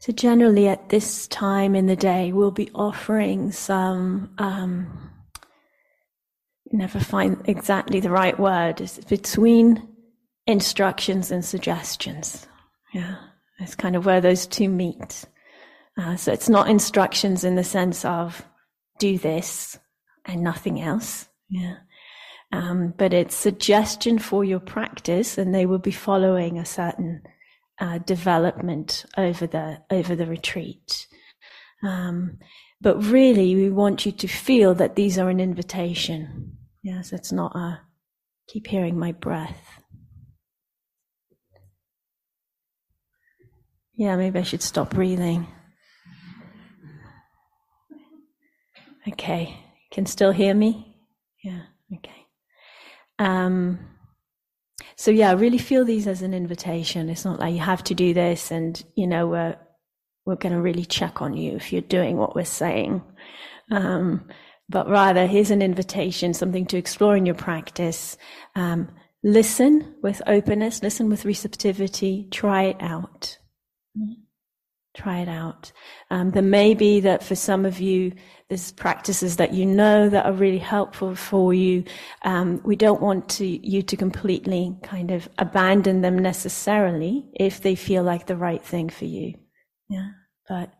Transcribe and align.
So, 0.00 0.14
generally, 0.14 0.66
at 0.66 0.88
this 0.88 1.28
time 1.28 1.74
in 1.74 1.86
the 1.86 1.94
day, 1.94 2.32
we'll 2.32 2.50
be 2.50 2.70
offering 2.74 3.52
some, 3.52 4.32
um, 4.38 5.10
never 6.72 6.98
find 6.98 7.42
exactly 7.44 8.00
the 8.00 8.08
right 8.08 8.38
word, 8.40 8.80
it's 8.80 8.98
between 9.04 9.86
instructions 10.46 11.30
and 11.30 11.44
suggestions. 11.44 12.46
Yeah, 12.94 13.16
it's 13.58 13.74
kind 13.74 13.94
of 13.94 14.06
where 14.06 14.22
those 14.22 14.46
two 14.46 14.70
meet. 14.70 15.26
Uh, 15.98 16.16
so, 16.16 16.32
it's 16.32 16.48
not 16.48 16.70
instructions 16.70 17.44
in 17.44 17.56
the 17.56 17.64
sense 17.64 18.02
of 18.02 18.42
do 18.98 19.18
this 19.18 19.78
and 20.24 20.42
nothing 20.42 20.80
else. 20.80 21.28
Yeah. 21.50 21.76
Um, 22.52 22.94
but 22.96 23.12
it's 23.12 23.34
suggestion 23.34 24.18
for 24.18 24.44
your 24.44 24.60
practice, 24.60 25.36
and 25.36 25.54
they 25.54 25.66
will 25.66 25.78
be 25.78 25.90
following 25.90 26.58
a 26.58 26.64
certain 26.64 27.22
uh, 27.80 27.98
development 27.98 29.06
over 29.16 29.46
the 29.46 29.80
over 29.90 30.14
the 30.14 30.26
retreat. 30.26 31.06
Um, 31.82 32.38
but 32.80 33.02
really, 33.02 33.54
we 33.54 33.70
want 33.70 34.06
you 34.06 34.12
to 34.12 34.28
feel 34.28 34.74
that 34.74 34.96
these 34.96 35.18
are 35.18 35.30
an 35.30 35.40
invitation. 35.40 36.56
Yes, 36.82 37.12
it's 37.12 37.32
not 37.32 37.56
a 37.56 37.80
keep 38.48 38.66
hearing 38.66 38.98
my 38.98 39.12
breath. 39.12 39.82
Yeah, 43.94 44.16
maybe 44.16 44.38
I 44.38 44.42
should 44.42 44.62
stop 44.62 44.90
breathing. 44.90 45.46
Okay, 49.08 49.58
can 49.90 50.06
still 50.06 50.32
hear 50.32 50.54
me? 50.54 50.96
Yeah, 51.42 51.62
okay. 51.96 52.26
Um, 53.18 53.78
so 54.96 55.10
yeah, 55.10 55.32
really 55.34 55.58
feel 55.58 55.84
these 55.84 56.06
as 56.06 56.22
an 56.22 56.34
invitation. 56.34 57.08
It's 57.08 57.24
not 57.24 57.40
like 57.40 57.54
you 57.54 57.60
have 57.60 57.84
to 57.84 57.94
do 57.94 58.14
this, 58.14 58.50
and 58.50 58.82
you 58.94 59.06
know 59.06 59.26
we're 59.26 59.56
we're 60.26 60.36
going 60.36 60.54
to 60.54 60.60
really 60.60 60.84
check 60.84 61.22
on 61.22 61.36
you 61.36 61.56
if 61.56 61.72
you're 61.72 61.82
doing 61.82 62.16
what 62.16 62.34
we're 62.34 62.44
saying. 62.44 63.02
Um, 63.70 64.28
but 64.68 64.88
rather, 64.88 65.26
here's 65.26 65.50
an 65.50 65.62
invitation, 65.62 66.34
something 66.34 66.66
to 66.66 66.76
explore 66.76 67.16
in 67.16 67.26
your 67.26 67.34
practice. 67.34 68.16
Um, 68.54 68.88
listen 69.24 69.96
with 70.02 70.22
openness, 70.26 70.82
listen 70.82 71.08
with 71.08 71.24
receptivity, 71.24 72.28
try 72.30 72.64
it 72.64 72.76
out. 72.80 73.38
Try 74.96 75.20
it 75.20 75.28
out. 75.28 75.70
Um, 76.10 76.30
there 76.30 76.42
may 76.42 76.74
be 76.74 77.00
that 77.00 77.22
for 77.22 77.36
some 77.36 77.64
of 77.64 77.80
you, 77.80 78.12
there's 78.48 78.72
practices 78.72 79.36
that 79.36 79.54
you 79.54 79.64
know 79.64 80.08
that 80.08 80.26
are 80.26 80.32
really 80.32 80.58
helpful 80.58 81.14
for 81.14 81.54
you. 81.54 81.84
Um, 82.22 82.60
we 82.64 82.74
don't 82.74 83.00
want 83.00 83.28
to, 83.30 83.46
you 83.46 83.82
to 83.82 83.96
completely 83.96 84.76
kind 84.82 85.12
of 85.12 85.28
abandon 85.38 86.00
them 86.00 86.18
necessarily 86.18 87.24
if 87.34 87.60
they 87.60 87.76
feel 87.76 88.02
like 88.02 88.26
the 88.26 88.36
right 88.36 88.64
thing 88.64 88.88
for 88.88 89.04
you. 89.04 89.34
Yeah. 89.88 90.10
But 90.48 90.72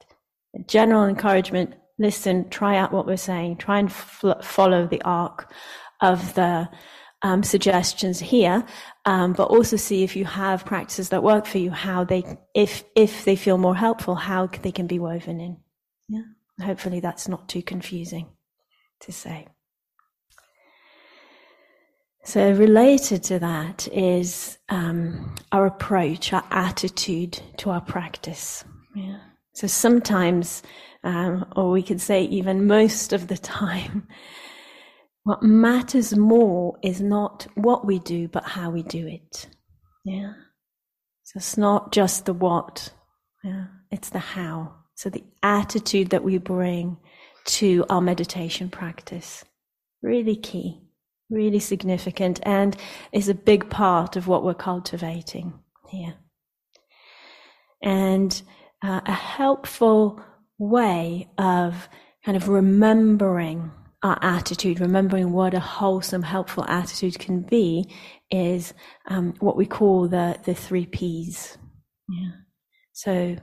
general 0.66 1.04
encouragement, 1.04 1.74
listen, 2.00 2.48
try 2.50 2.76
out 2.76 2.92
what 2.92 3.06
we're 3.06 3.16
saying, 3.16 3.58
try 3.58 3.78
and 3.78 3.92
fl- 3.92 4.40
follow 4.42 4.88
the 4.88 5.02
arc 5.02 5.52
of 6.00 6.34
the 6.34 6.68
um, 7.22 7.42
suggestions 7.42 8.18
here, 8.18 8.64
um, 9.04 9.32
but 9.32 9.44
also 9.48 9.76
see 9.76 10.02
if 10.02 10.14
you 10.16 10.24
have 10.24 10.64
practices 10.64 11.08
that 11.08 11.22
work 11.22 11.46
for 11.46 11.58
you, 11.58 11.70
how 11.70 12.04
they, 12.04 12.24
if 12.54 12.84
if 12.94 13.24
they 13.24 13.36
feel 13.36 13.58
more 13.58 13.76
helpful, 13.76 14.14
how 14.14 14.46
they 14.46 14.72
can 14.72 14.86
be 14.86 14.98
woven 14.98 15.40
in. 15.40 15.56
Yeah. 16.08 16.22
Hopefully, 16.64 17.00
that's 17.00 17.28
not 17.28 17.48
too 17.48 17.62
confusing 17.62 18.28
to 19.00 19.12
say. 19.12 19.48
So, 22.22 22.52
related 22.52 23.22
to 23.24 23.38
that 23.38 23.88
is 23.88 24.58
um, 24.68 25.34
our 25.52 25.64
approach, 25.66 26.32
our 26.32 26.44
attitude 26.50 27.40
to 27.58 27.70
our 27.70 27.80
practice. 27.80 28.62
Yeah. 28.94 29.18
So, 29.54 29.66
sometimes, 29.66 30.62
um, 31.02 31.50
or 31.56 31.70
we 31.70 31.82
could 31.82 32.00
say 32.00 32.24
even 32.24 32.66
most 32.66 33.14
of 33.14 33.28
the 33.28 33.38
time, 33.38 34.06
what 35.30 35.44
matters 35.44 36.16
more 36.16 36.76
is 36.82 37.00
not 37.00 37.46
what 37.54 37.86
we 37.86 38.00
do, 38.00 38.26
but 38.26 38.42
how 38.42 38.68
we 38.68 38.82
do 38.82 39.06
it. 39.06 39.46
Yeah. 40.04 40.32
So, 41.22 41.36
it's 41.36 41.56
not 41.56 41.92
just 41.92 42.24
the 42.24 42.32
what, 42.32 42.92
yeah, 43.44 43.66
it's 43.92 44.08
the 44.08 44.18
how. 44.18 44.74
So 44.96 45.08
the 45.08 45.22
attitude 45.40 46.10
that 46.10 46.24
we 46.24 46.38
bring 46.38 46.96
to 47.44 47.86
our 47.88 48.00
meditation 48.00 48.70
practice, 48.70 49.44
really 50.02 50.34
key, 50.34 50.80
really 51.30 51.60
significant, 51.60 52.40
and 52.42 52.76
is 53.12 53.28
a 53.28 53.34
big 53.34 53.70
part 53.70 54.16
of 54.16 54.26
what 54.26 54.42
we're 54.42 54.52
cultivating 54.52 55.54
here. 55.90 56.14
And 57.80 58.42
uh, 58.82 59.02
a 59.06 59.12
helpful 59.12 60.20
way 60.58 61.28
of 61.38 61.88
kind 62.24 62.36
of 62.36 62.48
remembering 62.48 63.70
our 64.02 64.18
attitude, 64.22 64.80
remembering 64.80 65.32
what 65.32 65.54
a 65.54 65.60
wholesome, 65.60 66.22
helpful 66.22 66.64
attitude 66.66 67.18
can 67.18 67.42
be, 67.42 67.88
is 68.30 68.72
um, 69.06 69.34
what 69.40 69.56
we 69.56 69.66
call 69.66 70.08
the 70.08 70.38
the 70.44 70.54
three 70.54 70.86
P's. 70.86 71.58
Yeah. 72.08 72.30
So 72.92 73.36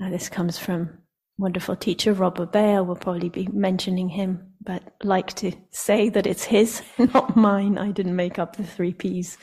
now, 0.00 0.10
this 0.10 0.28
comes 0.28 0.58
from 0.58 0.98
wonderful 1.38 1.76
teacher 1.76 2.12
Rob 2.12 2.38
Burbea. 2.38 2.84
We'll 2.86 2.96
probably 2.96 3.28
be 3.28 3.48
mentioning 3.52 4.08
him, 4.08 4.52
but 4.60 4.82
like 5.02 5.34
to 5.34 5.52
say 5.70 6.08
that 6.10 6.26
it's 6.26 6.44
his, 6.44 6.82
not 6.98 7.36
mine. 7.36 7.78
I 7.78 7.90
didn't 7.90 8.16
make 8.16 8.38
up 8.38 8.56
the 8.56 8.64
three 8.64 8.92
P's. 8.92 9.38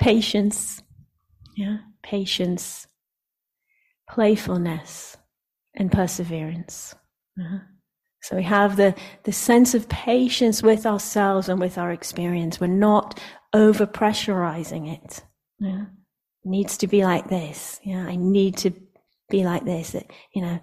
Patience, 0.00 0.82
yeah, 1.56 1.78
patience, 2.02 2.88
playfulness, 4.10 5.16
and 5.74 5.92
perseverance. 5.92 6.94
Uh-huh. 7.40 7.58
So 8.22 8.36
we 8.36 8.44
have 8.44 8.76
the, 8.76 8.94
the 9.24 9.32
sense 9.32 9.74
of 9.74 9.88
patience 9.88 10.62
with 10.62 10.86
ourselves 10.86 11.48
and 11.48 11.60
with 11.60 11.76
our 11.76 11.90
experience. 11.90 12.60
We're 12.60 12.68
not 12.68 13.20
over 13.52 13.84
pressurizing 13.86 14.92
it. 14.92 15.22
Yeah. 15.58 15.82
It 16.44 16.48
needs 16.48 16.76
to 16.78 16.86
be 16.86 17.04
like 17.04 17.28
this. 17.28 17.80
Yeah. 17.82 18.06
I 18.06 18.16
need 18.16 18.56
to 18.58 18.72
be 19.28 19.44
like 19.44 19.64
this, 19.64 19.96
you 20.34 20.42
know, 20.42 20.60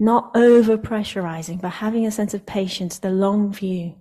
not 0.00 0.36
over 0.36 0.76
pressurizing, 0.76 1.60
but 1.60 1.68
having 1.70 2.06
a 2.06 2.10
sense 2.10 2.34
of 2.34 2.44
patience, 2.44 2.98
the 2.98 3.10
long 3.10 3.52
view 3.52 3.94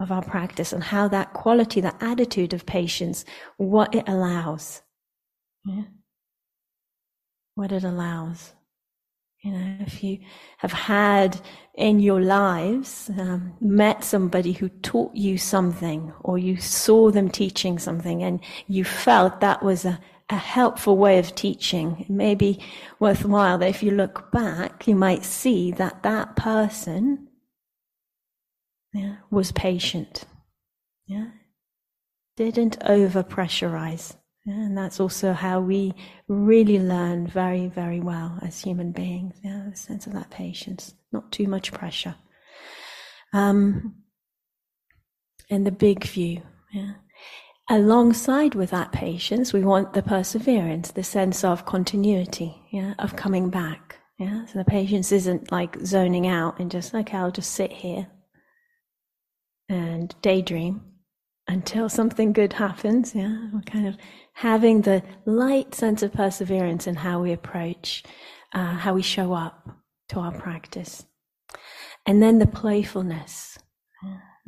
of 0.00 0.12
our 0.12 0.22
practice 0.22 0.72
and 0.72 0.84
how 0.84 1.08
that 1.08 1.32
quality, 1.32 1.80
that 1.80 2.00
attitude 2.00 2.54
of 2.54 2.64
patience, 2.64 3.24
what 3.56 3.94
it 3.94 4.08
allows. 4.08 4.82
Yeah? 5.64 5.84
What 7.56 7.72
it 7.72 7.84
allows. 7.84 8.54
You 9.42 9.52
know, 9.52 9.76
if 9.80 10.02
you 10.02 10.18
have 10.58 10.72
had 10.72 11.40
in 11.74 12.00
your 12.00 12.20
lives 12.20 13.08
um, 13.18 13.54
met 13.60 14.02
somebody 14.02 14.52
who 14.52 14.68
taught 14.68 15.14
you 15.14 15.38
something, 15.38 16.12
or 16.20 16.38
you 16.38 16.56
saw 16.56 17.10
them 17.10 17.30
teaching 17.30 17.78
something, 17.78 18.22
and 18.22 18.40
you 18.66 18.84
felt 18.84 19.40
that 19.40 19.62
was 19.62 19.84
a, 19.84 20.00
a 20.28 20.36
helpful 20.36 20.96
way 20.96 21.18
of 21.18 21.34
teaching. 21.36 21.98
It 22.00 22.10
may 22.10 22.34
be 22.34 22.60
worthwhile 22.98 23.58
that 23.58 23.70
if 23.70 23.82
you 23.82 23.92
look 23.92 24.32
back, 24.32 24.88
you 24.88 24.96
might 24.96 25.24
see 25.24 25.70
that 25.72 26.02
that 26.02 26.34
person 26.34 27.28
yeah, 28.92 29.16
was 29.30 29.52
patient. 29.52 30.24
Yeah, 31.06 31.28
didn't 32.36 32.78
over 32.84 33.22
pressurize. 33.22 34.16
And 34.54 34.76
that's 34.76 35.00
also 35.00 35.32
how 35.32 35.60
we 35.60 35.94
really 36.26 36.78
learn 36.78 37.26
very, 37.26 37.66
very 37.66 38.00
well 38.00 38.38
as 38.42 38.60
human 38.60 38.92
beings. 38.92 39.34
Yeah, 39.42 39.68
a 39.68 39.76
sense 39.76 40.06
of 40.06 40.12
that 40.14 40.30
patience, 40.30 40.94
not 41.12 41.30
too 41.32 41.46
much 41.46 41.72
pressure. 41.72 42.14
Um, 43.32 43.94
and 45.50 45.66
the 45.66 45.70
big 45.72 46.04
view. 46.04 46.42
Yeah. 46.72 46.92
Alongside 47.70 48.54
with 48.54 48.70
that 48.70 48.92
patience, 48.92 49.52
we 49.52 49.62
want 49.62 49.92
the 49.92 50.02
perseverance, 50.02 50.90
the 50.92 51.02
sense 51.02 51.44
of 51.44 51.66
continuity, 51.66 52.62
yeah, 52.70 52.94
of 52.98 53.16
coming 53.16 53.50
back. 53.50 53.98
Yeah. 54.18 54.46
So 54.46 54.58
the 54.58 54.64
patience 54.64 55.12
isn't 55.12 55.52
like 55.52 55.76
zoning 55.84 56.26
out 56.26 56.58
and 56.58 56.70
just, 56.70 56.94
okay, 56.94 57.16
I'll 57.16 57.30
just 57.30 57.52
sit 57.52 57.72
here 57.72 58.08
and 59.68 60.14
daydream 60.22 60.87
until 61.48 61.88
something 61.88 62.32
good 62.32 62.52
happens. 62.52 63.14
Yeah. 63.14 63.48
We're 63.52 63.62
kind 63.62 63.88
of 63.88 63.96
having 64.34 64.82
the 64.82 65.02
light 65.24 65.74
sense 65.74 66.02
of 66.02 66.12
perseverance 66.12 66.86
in 66.86 66.94
how 66.94 67.22
we 67.22 67.32
approach, 67.32 68.04
uh, 68.52 68.74
how 68.74 68.94
we 68.94 69.02
show 69.02 69.32
up 69.32 69.68
to 70.10 70.20
our 70.20 70.32
practice. 70.32 71.04
And 72.06 72.22
then 72.22 72.38
the 72.38 72.46
playfulness 72.46 73.58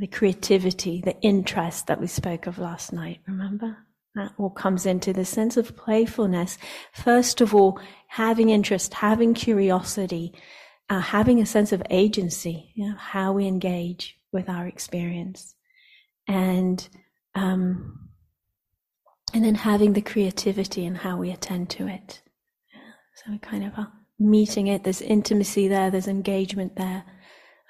the 0.00 0.06
creativity, 0.06 1.02
the 1.04 1.20
interest 1.20 1.86
that 1.86 2.00
we 2.00 2.06
spoke 2.06 2.46
of 2.46 2.58
last 2.58 2.92
night, 2.92 3.20
remember? 3.28 3.76
That 4.14 4.32
all 4.38 4.50
comes 4.50 4.86
into 4.86 5.12
the 5.12 5.26
sense 5.26 5.56
of 5.56 5.76
playfulness. 5.76 6.58
First 6.92 7.40
of 7.42 7.54
all, 7.54 7.78
having 8.08 8.48
interest, 8.48 8.94
having 8.94 9.34
curiosity, 9.34 10.32
uh, 10.88 11.00
having 11.00 11.40
a 11.40 11.46
sense 11.46 11.70
of 11.70 11.82
agency, 11.90 12.72
you 12.74 12.88
know, 12.88 12.96
how 12.96 13.32
we 13.32 13.46
engage 13.46 14.18
with 14.32 14.48
our 14.48 14.66
experience. 14.66 15.54
And, 16.32 16.88
um, 17.34 18.08
and 19.34 19.44
then 19.44 19.54
having 19.54 19.92
the 19.92 20.02
creativity 20.02 20.86
and 20.86 20.96
how 20.96 21.16
we 21.16 21.30
attend 21.30 21.70
to 21.70 21.86
it. 21.86 22.22
So 23.16 23.32
we 23.32 23.38
kind 23.38 23.64
of 23.64 23.72
are 23.76 23.92
meeting 24.18 24.68
it. 24.68 24.84
There's 24.84 25.02
intimacy 25.02 25.68
there. 25.68 25.90
There's 25.90 26.08
engagement 26.08 26.76
there. 26.76 27.04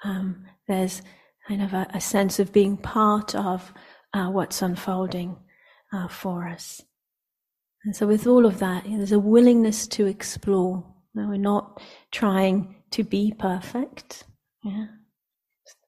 Um, 0.03 0.45
there's 0.67 1.01
kind 1.47 1.61
of 1.61 1.73
a, 1.73 1.87
a, 1.93 2.01
sense 2.01 2.39
of 2.39 2.53
being 2.53 2.77
part 2.77 3.35
of 3.35 3.73
uh, 4.13 4.27
what's 4.27 4.61
unfolding 4.61 5.37
uh, 5.91 6.07
for 6.07 6.47
us. 6.47 6.81
And 7.83 7.95
so, 7.95 8.07
with 8.07 8.27
all 8.27 8.45
of 8.45 8.59
that, 8.59 8.85
you 8.85 8.91
know, 8.91 8.97
there's 8.97 9.11
a 9.11 9.19
willingness 9.19 9.87
to 9.87 10.05
explore. 10.05 10.85
We're 11.13 11.37
not 11.37 11.81
trying 12.11 12.75
to 12.91 13.03
be 13.03 13.33
perfect. 13.37 14.23
Yeah. 14.63 14.85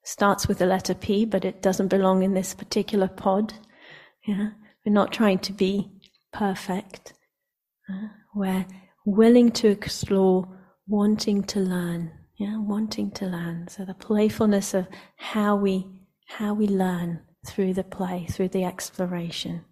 Starts 0.03 0.47
with 0.47 0.59
the 0.59 0.65
letter 0.65 0.93
P, 0.93 1.25
but 1.25 1.45
it 1.45 1.61
doesn't 1.61 1.87
belong 1.87 2.23
in 2.23 2.33
this 2.33 2.53
particular 2.53 3.07
pod. 3.07 3.53
Yeah. 4.25 4.49
We're 4.85 4.93
not 4.93 5.13
trying 5.13 5.39
to 5.39 5.53
be 5.53 5.89
perfect. 6.33 7.13
Uh, 7.89 8.07
we're 8.35 8.65
willing 9.05 9.51
to 9.51 9.69
explore, 9.69 10.47
wanting 10.87 11.43
to 11.43 11.59
learn. 11.59 12.11
Yeah, 12.37 12.57
wanting 12.57 13.11
to 13.11 13.25
learn. 13.25 13.67
So 13.69 13.85
the 13.85 13.93
playfulness 13.93 14.73
of 14.73 14.87
how 15.15 15.55
we 15.55 15.87
how 16.25 16.53
we 16.53 16.67
learn 16.67 17.21
through 17.45 17.73
the 17.73 17.83
play, 17.83 18.25
through 18.29 18.49
the 18.49 18.63
exploration. 18.63 19.63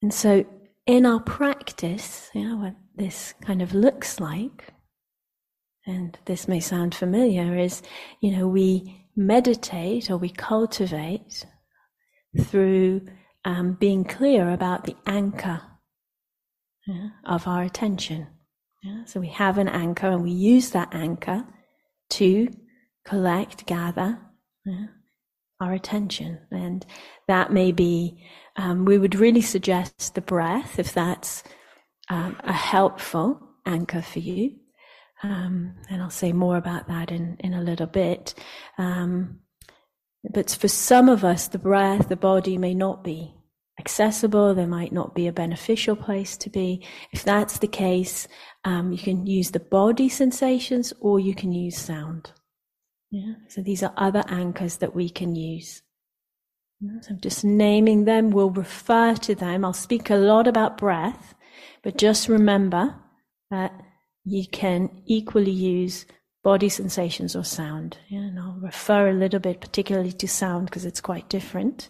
And 0.00 0.14
so 0.14 0.46
in 0.86 1.04
our 1.04 1.20
practice, 1.20 2.30
you 2.34 2.48
know, 2.48 2.56
what 2.56 2.76
this 2.96 3.34
kind 3.42 3.60
of 3.60 3.74
looks 3.74 4.20
like, 4.20 4.72
and 5.88 6.18
this 6.26 6.46
may 6.46 6.60
sound 6.60 6.94
familiar, 6.94 7.56
is, 7.56 7.82
you 8.20 8.36
know, 8.36 8.46
we 8.46 9.06
meditate 9.16 10.10
or 10.10 10.18
we 10.18 10.28
cultivate 10.28 11.46
through 12.42 13.00
um, 13.44 13.72
being 13.72 14.04
clear 14.04 14.50
about 14.50 14.84
the 14.84 14.94
anchor 15.06 15.62
yeah, 16.86 17.08
of 17.24 17.48
our 17.48 17.62
attention. 17.62 18.26
Yeah? 18.82 19.04
So 19.06 19.18
we 19.18 19.28
have 19.28 19.58
an 19.58 19.68
anchor 19.68 20.08
and 20.10 20.22
we 20.22 20.30
use 20.30 20.70
that 20.70 20.94
anchor 20.94 21.44
to 22.10 22.48
collect, 23.06 23.66
gather 23.66 24.18
yeah, 24.64 24.86
our 25.60 25.72
attention. 25.72 26.40
And 26.50 26.84
that 27.26 27.50
may 27.50 27.72
be, 27.72 28.22
um, 28.56 28.84
we 28.84 28.98
would 28.98 29.14
really 29.14 29.40
suggest 29.40 30.14
the 30.14 30.20
breath 30.20 30.78
if 30.78 30.92
that's 30.92 31.42
um, 32.10 32.36
a 32.44 32.52
helpful 32.52 33.40
anchor 33.66 34.02
for 34.02 34.18
you. 34.18 34.56
Um, 35.22 35.74
and 35.90 36.02
I'll 36.02 36.10
say 36.10 36.32
more 36.32 36.56
about 36.56 36.88
that 36.88 37.10
in, 37.10 37.36
in 37.40 37.54
a 37.54 37.62
little 37.62 37.86
bit. 37.86 38.34
Um, 38.76 39.40
but 40.32 40.50
for 40.50 40.68
some 40.68 41.08
of 41.08 41.24
us, 41.24 41.48
the 41.48 41.58
breath, 41.58 42.08
the 42.08 42.16
body 42.16 42.58
may 42.58 42.74
not 42.74 43.02
be 43.02 43.34
accessible. 43.78 44.54
There 44.54 44.66
might 44.66 44.92
not 44.92 45.14
be 45.14 45.26
a 45.26 45.32
beneficial 45.32 45.96
place 45.96 46.36
to 46.38 46.50
be. 46.50 46.84
If 47.12 47.24
that's 47.24 47.58
the 47.58 47.68
case, 47.68 48.26
um, 48.64 48.92
you 48.92 48.98
can 48.98 49.26
use 49.26 49.50
the 49.50 49.60
body 49.60 50.08
sensations 50.08 50.92
or 51.00 51.20
you 51.20 51.34
can 51.34 51.52
use 51.52 51.78
sound. 51.78 52.32
Yeah. 53.10 53.34
So 53.48 53.62
these 53.62 53.82
are 53.82 53.94
other 53.96 54.24
anchors 54.28 54.78
that 54.78 54.94
we 54.94 55.08
can 55.08 55.34
use. 55.34 55.82
So 57.00 57.10
I'm 57.10 57.20
just 57.20 57.44
naming 57.44 58.04
them, 58.04 58.30
we'll 58.30 58.50
refer 58.50 59.14
to 59.14 59.34
them. 59.34 59.64
I'll 59.64 59.72
speak 59.72 60.10
a 60.10 60.16
lot 60.16 60.46
about 60.46 60.78
breath, 60.78 61.34
but 61.82 61.98
just 61.98 62.28
remember 62.28 62.94
that 63.50 63.72
you 64.30 64.46
can 64.46 65.02
equally 65.06 65.50
use 65.50 66.06
body 66.44 66.68
sensations 66.68 67.34
or 67.34 67.44
sound. 67.44 67.98
And 68.10 68.38
I'll 68.38 68.58
refer 68.60 69.08
a 69.08 69.14
little 69.14 69.40
bit 69.40 69.60
particularly 69.60 70.12
to 70.12 70.28
sound 70.28 70.66
because 70.66 70.84
it's 70.84 71.00
quite 71.00 71.28
different 71.28 71.88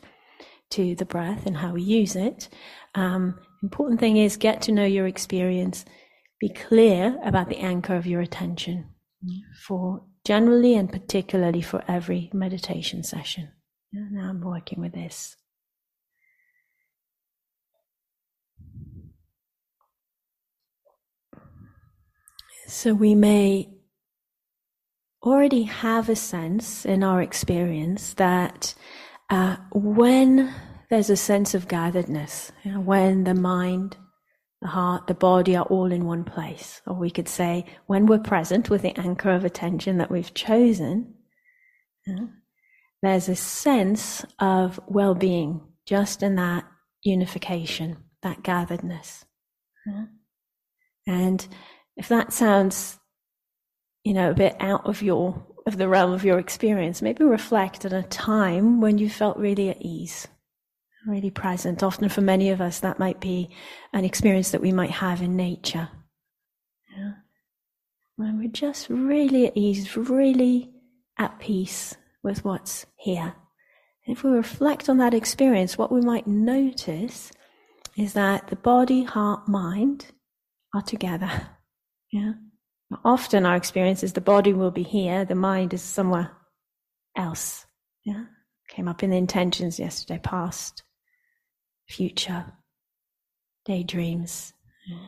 to 0.71 0.95
the 0.95 1.05
breath 1.05 1.47
and 1.47 1.57
how 1.57 1.73
we 1.73 1.83
use 1.83 2.17
it. 2.17 2.49
Um, 2.95 3.39
important 3.63 4.01
thing 4.01 4.17
is 4.17 4.37
get 4.37 4.63
to 4.63 4.73
know 4.73 4.85
your 4.85 5.07
experience. 5.07 5.85
Be 6.41 6.49
clear 6.49 7.19
about 7.25 7.49
the 7.49 7.59
anchor 7.59 7.97
of 7.97 8.07
your 8.07 8.21
attention 8.21 8.91
for 9.67 10.05
generally 10.25 10.75
and 10.75 10.91
particularly 10.91 11.63
for 11.63 11.83
every 11.89 12.31
meditation 12.33 13.03
session. 13.03 13.51
Now 13.93 14.29
I'm 14.29 14.41
working 14.41 14.81
with 14.81 14.93
this. 14.93 15.37
So 22.69 22.93
we 22.93 23.15
may 23.15 23.71
already 25.23 25.63
have 25.63 26.11
a 26.11 26.15
sense 26.15 26.85
in 26.85 27.03
our 27.03 27.23
experience 27.23 28.13
that 28.15 28.75
uh, 29.31 29.57
when 29.73 30.55
there's 30.91 31.09
a 31.09 31.17
sense 31.17 31.55
of 31.55 31.67
gatheredness, 31.67 32.53
you 32.63 32.73
know, 32.73 32.81
when 32.81 33.25
the 33.25 33.35
mind, 33.35 33.97
the 34.61 34.69
heart, 34.69 35.07
the 35.07 35.15
body 35.15 35.57
are 35.57 35.65
all 35.65 35.91
in 35.91 36.05
one 36.05 36.25
place, 36.25 36.83
or 36.87 36.95
we 36.95 37.11
could 37.11 37.27
say 37.27 37.65
when 37.87 38.05
we're 38.05 38.19
present 38.19 38.69
with 38.69 38.83
the 38.83 38.97
anchor 39.01 39.31
of 39.31 39.47
attention 39.47 39.97
that 39.97 40.11
we've 40.11 40.35
chosen, 40.35 41.15
you 42.07 42.17
know, 42.17 42.29
there's 43.03 43.31
a 43.31 43.37
sense 43.37 44.27
of 44.41 44.79
well 44.87 45.15
being 45.15 45.63
just 45.87 46.23
in 46.23 46.35
that 46.35 46.67
unification, 47.03 47.97
that 48.23 48.43
gatheredness. 48.43 49.25
And 51.07 51.49
if 51.99 52.09
that 52.09 52.33
sounds, 52.33 52.99
you 54.05 54.15
know, 54.15 54.31
a 54.31 54.35
bit 54.35 54.57
out 54.61 54.87
of 54.87 55.03
your 55.03 55.45
of 55.67 55.77
the 55.77 55.89
realm 55.89 56.13
of 56.13 56.25
your 56.25 56.39
experience, 56.39 57.03
maybe 57.03 57.25
reflect 57.25 57.85
on 57.85 57.93
a 57.93 58.03
time 58.05 58.81
when 58.81 58.97
you 58.97 59.11
felt 59.11 59.37
really 59.37 59.69
at 59.69 59.83
ease, 59.83 60.27
really 61.07 61.31
present. 61.31 61.83
Often 61.83 62.09
for 62.09 62.23
many 62.23 62.49
of 62.49 62.63
us, 62.63 62.81
that 62.81 62.99
might 62.99 63.21
be 63.21 63.51
an 63.93 64.07
experience 64.07 64.53
that 64.53 64.63
we 64.63 64.73
might 64.73 64.93
have 64.93 65.21
in 65.21 65.37
nature. 65.37 65.91
When 68.17 68.39
we're 68.39 68.49
just 68.49 68.89
really 68.89 69.47
at 69.47 69.57
ease, 69.57 69.95
really 69.97 70.73
at 71.19 71.39
peace 71.39 71.95
with 72.23 72.45
what's 72.45 72.87
here. 72.97 73.35
If 74.07 74.25
we 74.25 74.31
reflect 74.31 74.89
on 74.89 74.97
that 74.99 75.15
experience, 75.15 75.77
what 75.77 75.93
we 75.93 76.01
might 76.01 76.27
notice 76.27 77.31
is 77.97 78.15
that 78.15 78.49
the 78.49 78.57
body, 78.57 79.05
heart, 79.05 79.47
mind 79.49 80.07
are 80.75 80.83
together. 80.83 81.58
Yeah. 82.13 82.33
Often 83.05 83.45
our 83.45 83.57
experience 83.57 84.03
is 84.03 84.15
the 84.15 84.21
body 84.21 84.53
will 84.53 84.71
be 84.71 84.83
here, 84.83 85.25
the 85.25 85.35
mind 85.35 85.75
is 85.75 85.83
somewhere 85.83 86.31
else. 87.17 87.67
Yeah. 88.05 88.25
Came 88.69 88.89
up 88.89 89.03
in 89.03 89.11
the 89.11 89.17
intentions 89.17 89.79
yesterday, 89.79 90.21
past, 90.23 90.83
future, 91.89 92.47
daydreams. 93.65 94.53
Yeah. 94.89 95.07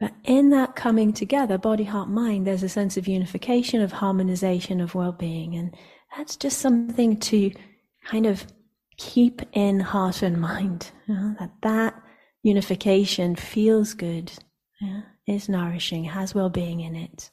But 0.00 0.12
in 0.24 0.50
that 0.50 0.76
coming 0.76 1.12
together, 1.12 1.58
body, 1.58 1.84
heart, 1.84 2.08
mind, 2.08 2.46
there's 2.46 2.62
a 2.62 2.68
sense 2.68 2.96
of 2.96 3.08
unification, 3.08 3.80
of 3.80 3.92
harmonization, 3.92 4.80
of 4.80 4.94
well 4.94 5.12
being. 5.12 5.56
And 5.56 5.74
that's 6.16 6.36
just 6.36 6.58
something 6.58 7.18
to 7.20 7.50
kind 8.04 8.26
of 8.26 8.46
keep 8.96 9.42
in 9.52 9.80
heart 9.80 10.22
and 10.22 10.40
mind. 10.40 10.90
You 11.06 11.14
know, 11.14 11.36
that 11.40 11.52
that 11.62 12.02
unification 12.42 13.34
feels 13.34 13.94
good. 13.94 14.32
Yeah 14.80 15.02
is 15.28 15.48
nourishing, 15.48 16.04
has 16.04 16.34
well 16.34 16.48
being 16.48 16.80
in 16.80 16.96
it. 16.96 17.30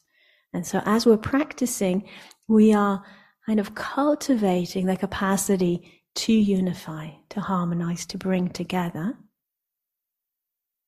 And 0.54 0.66
so 0.66 0.82
as 0.86 1.06
we're 1.06 1.18
practicing, 1.18 2.08
we 2.48 2.74
are 2.74 3.04
kind 3.46 3.60
of 3.60 3.76
cultivating 3.76 4.86
the 4.86 4.98
capacity 4.98 6.04
to 6.16 6.34
unify, 6.34 7.10
to 7.30 7.42
harmonize, 7.42 8.06
to 8.08 8.18
bring 8.18 8.50
together, 8.50 9.18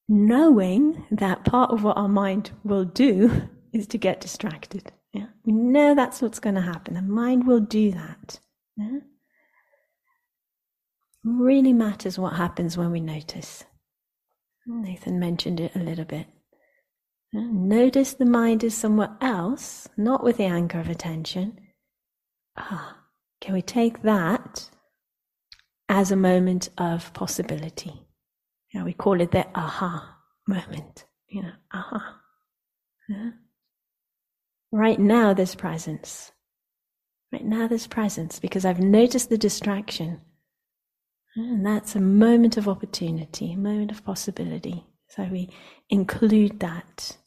knowing 0.08 1.06
that 1.12 1.46
part 1.46 1.72
of 1.72 1.84
what 1.84 1.98
our 1.98 2.08
mind 2.08 2.52
will 2.64 2.86
do 2.86 3.50
is 3.74 3.88
to 3.88 3.98
get 3.98 4.22
distracted. 4.22 4.92
Yeah? 5.14 5.28
We 5.46 5.54
know 5.54 5.96
that's 5.96 6.22
what's 6.22 6.40
going 6.40 6.56
to 6.56 6.62
happen. 6.62 6.94
The 6.94 7.02
mind 7.02 7.48
will 7.48 7.60
do 7.60 7.92
that. 7.92 8.40
Yeah? 8.78 9.00
Really 11.24 11.74
matters 11.74 12.18
what 12.18 12.34
happens 12.34 12.78
when 12.78 12.92
we 12.92 13.02
notice. 13.02 13.66
Nathan 14.66 15.20
mentioned 15.20 15.60
it 15.60 15.76
a 15.76 15.80
little 15.80 16.06
bit. 16.06 16.28
Notice 17.34 18.14
the 18.14 18.26
mind 18.26 18.64
is 18.64 18.76
somewhere 18.76 19.16
else, 19.22 19.88
not 19.98 20.24
with 20.24 20.38
the 20.38 20.46
anchor 20.46 20.80
of 20.80 20.90
attention. 20.90 21.60
Ah, 22.58 22.98
can 23.42 23.54
we 23.54 23.62
take 23.62 24.02
that 24.02 24.70
as 25.90 26.12
a 26.12 26.16
moment 26.16 26.70
of 26.78 27.14
possibility? 27.14 28.08
You 28.72 28.80
know, 28.80 28.86
we 28.86 28.94
call 28.94 29.22
it 29.22 29.32
the 29.32 29.46
aha 29.56 30.18
moment. 30.48 31.06
You 31.28 31.44
know, 31.44 31.52
aha. 31.74 32.20
Yeah. 33.10 33.32
Right 34.72 35.00
now, 35.00 35.34
there's 35.34 35.56
presence. 35.56 36.32
Right 37.32 37.46
now, 37.46 37.68
there's 37.68 37.88
presence 37.88 38.40
because 38.40 38.66
I've 38.66 38.80
noticed 38.80 39.30
the 39.30 39.38
distraction. 39.38 40.22
And 41.36 41.66
that's 41.66 41.96
a 41.96 42.00
moment 42.00 42.58
of 42.58 42.68
opportunity, 42.68 43.54
a 43.54 43.58
moment 43.58 43.92
of 43.92 44.04
possibility. 44.04 44.86
So 45.10 45.24
we 45.24 45.50
include 45.90 46.60
that. 46.60 47.18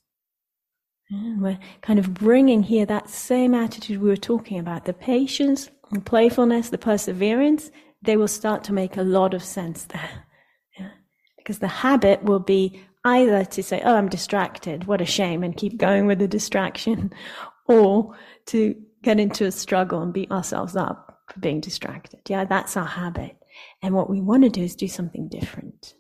And 1.11 1.43
we're 1.43 1.59
kind 1.83 1.99
of 1.99 2.15
bringing 2.15 2.63
here 2.63 2.87
that 2.87 3.11
same 3.11 3.55
attitude 3.55 4.01
we 4.01 4.09
were 4.09 4.17
talking 4.17 4.59
about 4.59 4.85
the 4.85 4.93
patience, 4.93 5.71
the 5.91 6.01
playfulness, 6.01 6.71
the 6.71 6.79
perseverance. 6.79 7.71
They 8.03 8.17
will 8.17 8.29
start 8.29 8.63
to 8.65 8.73
make 8.73 8.97
a 8.97 9.03
lot 9.03 9.35
of 9.35 9.43
sense 9.43 9.85
there. 9.85 10.11
Yeah? 10.79 10.91
Because 11.37 11.59
the 11.59 11.67
habit 11.67 12.23
will 12.23 12.39
be 12.39 12.81
either 13.05 13.45
to 13.45 13.63
say, 13.63 13.83
oh, 13.85 13.97
I'm 13.97 14.09
distracted, 14.09 14.85
what 14.85 15.01
a 15.01 15.05
shame, 15.07 15.43
and 15.43 15.57
keep 15.57 15.79
going 15.79 16.07
with 16.07 16.21
the 16.21 16.29
distraction, 16.29 17.13
or 17.67 18.15
to 18.47 18.77
get 19.03 19.19
into 19.19 19.47
a 19.47 19.51
struggle 19.51 20.01
and 20.01 20.13
beat 20.13 20.31
ourselves 20.31 20.77
up 20.77 21.21
for 21.33 21.41
being 21.41 21.61
distracted. 21.61 22.21
Yeah, 22.29 22.45
that's 22.45 22.77
our 22.77 22.87
habit. 22.87 23.37
And 23.83 23.95
what 23.95 24.11
we 24.11 24.21
want 24.21 24.45
to 24.45 24.51
do 24.51 24.63
is 24.63 24.77
do 24.77 24.89
something 24.89 25.29
different. 25.29 25.95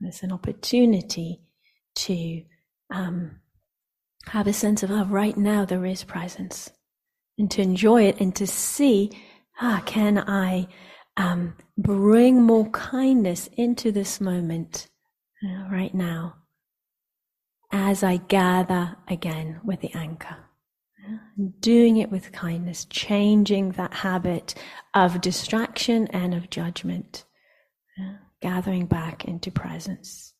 Yeah, 0.00 0.06
there's 0.06 0.22
an 0.22 0.32
opportunity 0.32 1.40
to 1.96 2.42
um, 2.92 3.40
have 4.26 4.46
a 4.46 4.52
sense 4.52 4.82
of, 4.82 4.90
oh, 4.90 5.04
right 5.04 5.36
now 5.36 5.64
there 5.64 5.84
is 5.84 6.04
presence, 6.04 6.70
and 7.38 7.50
to 7.50 7.62
enjoy 7.62 8.04
it 8.04 8.20
and 8.20 8.34
to 8.36 8.46
see, 8.46 9.10
ah, 9.60 9.82
can 9.86 10.18
I 10.18 10.68
um, 11.16 11.54
bring 11.76 12.42
more 12.42 12.68
kindness 12.70 13.48
into 13.56 13.92
this 13.92 14.20
moment 14.20 14.88
uh, 15.44 15.68
right 15.70 15.94
now 15.94 16.36
as 17.72 18.02
I 18.02 18.16
gather 18.16 18.96
again 19.08 19.60
with 19.64 19.80
the 19.80 19.92
anchor. 19.94 20.36
Doing 21.60 21.96
it 21.96 22.10
with 22.10 22.30
kindness, 22.32 22.84
changing 22.84 23.72
that 23.72 23.94
habit 23.94 24.54
of 24.94 25.20
distraction 25.20 26.06
and 26.08 26.34
of 26.34 26.50
judgment, 26.50 27.24
gathering 28.40 28.86
back 28.86 29.24
into 29.24 29.50
presence. 29.50 30.34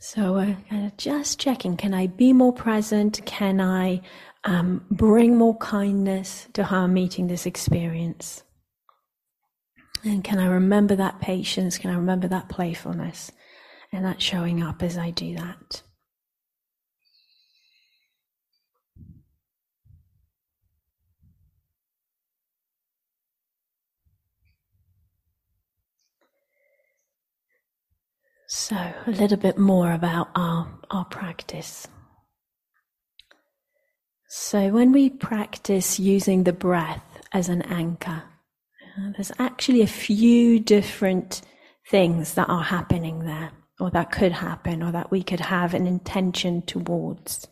So, 0.00 0.36
uh, 0.36 0.54
kind 0.70 0.86
of 0.86 0.96
just 0.96 1.38
checking 1.38 1.76
can 1.76 1.92
I 1.92 2.06
be 2.06 2.32
more 2.32 2.52
present? 2.52 3.20
Can 3.26 3.60
I 3.60 4.00
um, 4.44 4.86
bring 4.90 5.36
more 5.36 5.56
kindness 5.58 6.48
to 6.54 6.64
how 6.64 6.84
I'm 6.84 6.94
meeting 6.94 7.26
this 7.26 7.46
experience? 7.46 8.42
And 10.04 10.22
can 10.22 10.38
I 10.38 10.46
remember 10.46 10.94
that 10.96 11.20
patience? 11.20 11.76
Can 11.78 11.90
I 11.90 11.96
remember 11.96 12.28
that 12.28 12.48
playfulness? 12.48 13.32
And 13.92 14.04
that 14.04 14.22
showing 14.22 14.62
up 14.62 14.82
as 14.82 14.96
I 14.96 15.10
do 15.10 15.34
that. 15.34 15.82
So, 28.60 28.74
a 28.74 29.10
little 29.12 29.36
bit 29.36 29.56
more 29.56 29.92
about 29.92 30.30
our, 30.34 30.68
our 30.90 31.04
practice. 31.04 31.86
So, 34.28 34.70
when 34.70 34.90
we 34.90 35.10
practice 35.10 36.00
using 36.00 36.42
the 36.42 36.52
breath 36.52 37.04
as 37.32 37.48
an 37.48 37.62
anchor, 37.62 38.24
uh, 38.98 39.12
there's 39.16 39.30
actually 39.38 39.80
a 39.82 39.86
few 39.86 40.58
different 40.58 41.40
things 41.88 42.34
that 42.34 42.48
are 42.48 42.64
happening 42.64 43.26
there, 43.26 43.52
or 43.78 43.90
that 43.92 44.10
could 44.10 44.32
happen, 44.32 44.82
or 44.82 44.90
that 44.90 45.12
we 45.12 45.22
could 45.22 45.40
have 45.40 45.72
an 45.72 45.86
intention 45.86 46.62
towards. 46.62 47.46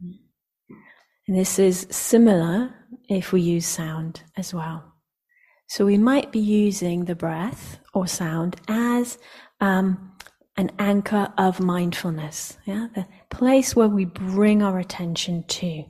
And 0.00 1.36
this 1.36 1.58
is 1.58 1.86
similar 1.90 2.74
if 3.10 3.30
we 3.30 3.42
use 3.42 3.66
sound 3.66 4.22
as 4.38 4.54
well. 4.54 4.94
So 5.68 5.84
we 5.84 5.98
might 5.98 6.32
be 6.32 6.40
using 6.40 7.04
the 7.04 7.14
breath 7.14 7.78
or 7.94 8.06
sound 8.06 8.56
as 8.68 9.18
um, 9.62 10.12
an 10.56 10.72
anchor 10.78 11.32
of 11.38 11.60
mindfulness, 11.60 12.58
yeah, 12.66 12.88
the 12.94 13.06
place 13.30 13.76
where 13.76 13.88
we 13.88 14.04
bring 14.04 14.60
our 14.60 14.78
attention 14.80 15.44
to, 15.44 15.84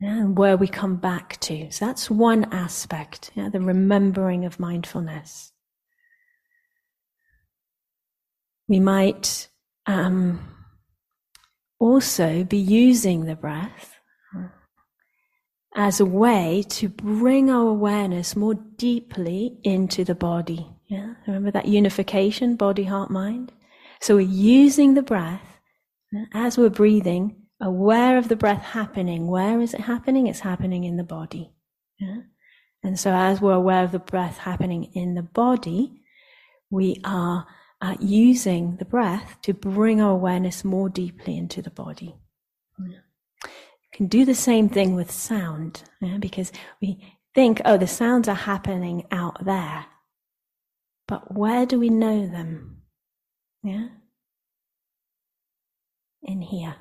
yeah, 0.00 0.18
and 0.18 0.36
where 0.38 0.56
we 0.56 0.66
come 0.66 0.96
back 0.96 1.38
to. 1.40 1.70
So 1.70 1.84
that's 1.84 2.10
one 2.10 2.44
aspect, 2.52 3.30
yeah, 3.34 3.50
the 3.50 3.60
remembering 3.60 4.46
of 4.46 4.58
mindfulness. 4.58 5.52
We 8.66 8.80
might 8.80 9.48
um, 9.84 10.40
also 11.78 12.42
be 12.44 12.58
using 12.58 13.26
the 13.26 13.36
breath 13.36 13.96
as 15.76 16.00
a 16.00 16.06
way 16.06 16.64
to 16.68 16.88
bring 16.88 17.50
our 17.50 17.68
awareness 17.68 18.34
more 18.34 18.54
deeply 18.54 19.58
into 19.62 20.04
the 20.04 20.14
body. 20.14 20.77
Yeah, 20.88 21.14
remember 21.26 21.50
that 21.50 21.66
unification, 21.66 22.56
body, 22.56 22.84
heart, 22.84 23.10
mind? 23.10 23.52
So 24.00 24.16
we're 24.16 24.20
using 24.22 24.94
the 24.94 25.02
breath 25.02 25.58
as 26.32 26.56
we're 26.56 26.70
breathing, 26.70 27.36
aware 27.60 28.16
of 28.16 28.28
the 28.28 28.36
breath 28.36 28.62
happening. 28.62 29.26
Where 29.26 29.60
is 29.60 29.74
it 29.74 29.80
happening? 29.80 30.26
It's 30.26 30.40
happening 30.40 30.84
in 30.84 30.96
the 30.96 31.04
body. 31.04 31.52
Yeah? 31.98 32.22
And 32.82 32.98
so 32.98 33.12
as 33.12 33.40
we're 33.40 33.52
aware 33.52 33.84
of 33.84 33.92
the 33.92 33.98
breath 33.98 34.38
happening 34.38 34.84
in 34.94 35.14
the 35.14 35.22
body, 35.22 36.00
we 36.70 37.00
are 37.04 37.46
uh, 37.80 37.96
using 38.00 38.76
the 38.76 38.84
breath 38.84 39.36
to 39.42 39.52
bring 39.52 40.00
our 40.00 40.12
awareness 40.12 40.64
more 40.64 40.88
deeply 40.88 41.36
into 41.36 41.60
the 41.60 41.70
body. 41.70 42.14
Yeah. 42.78 42.98
You 43.44 43.88
can 43.92 44.06
do 44.06 44.24
the 44.24 44.34
same 44.34 44.68
thing 44.68 44.94
with 44.94 45.10
sound, 45.10 45.82
yeah? 46.00 46.18
because 46.18 46.52
we 46.80 47.04
think, 47.34 47.60
oh, 47.64 47.76
the 47.76 47.86
sounds 47.86 48.28
are 48.28 48.34
happening 48.34 49.06
out 49.10 49.44
there. 49.44 49.86
But 51.08 51.34
where 51.34 51.66
do 51.66 51.80
we 51.80 51.88
know 51.88 52.26
them? 52.26 52.82
Yeah? 53.64 53.88
In 56.22 56.42
here. 56.42 56.76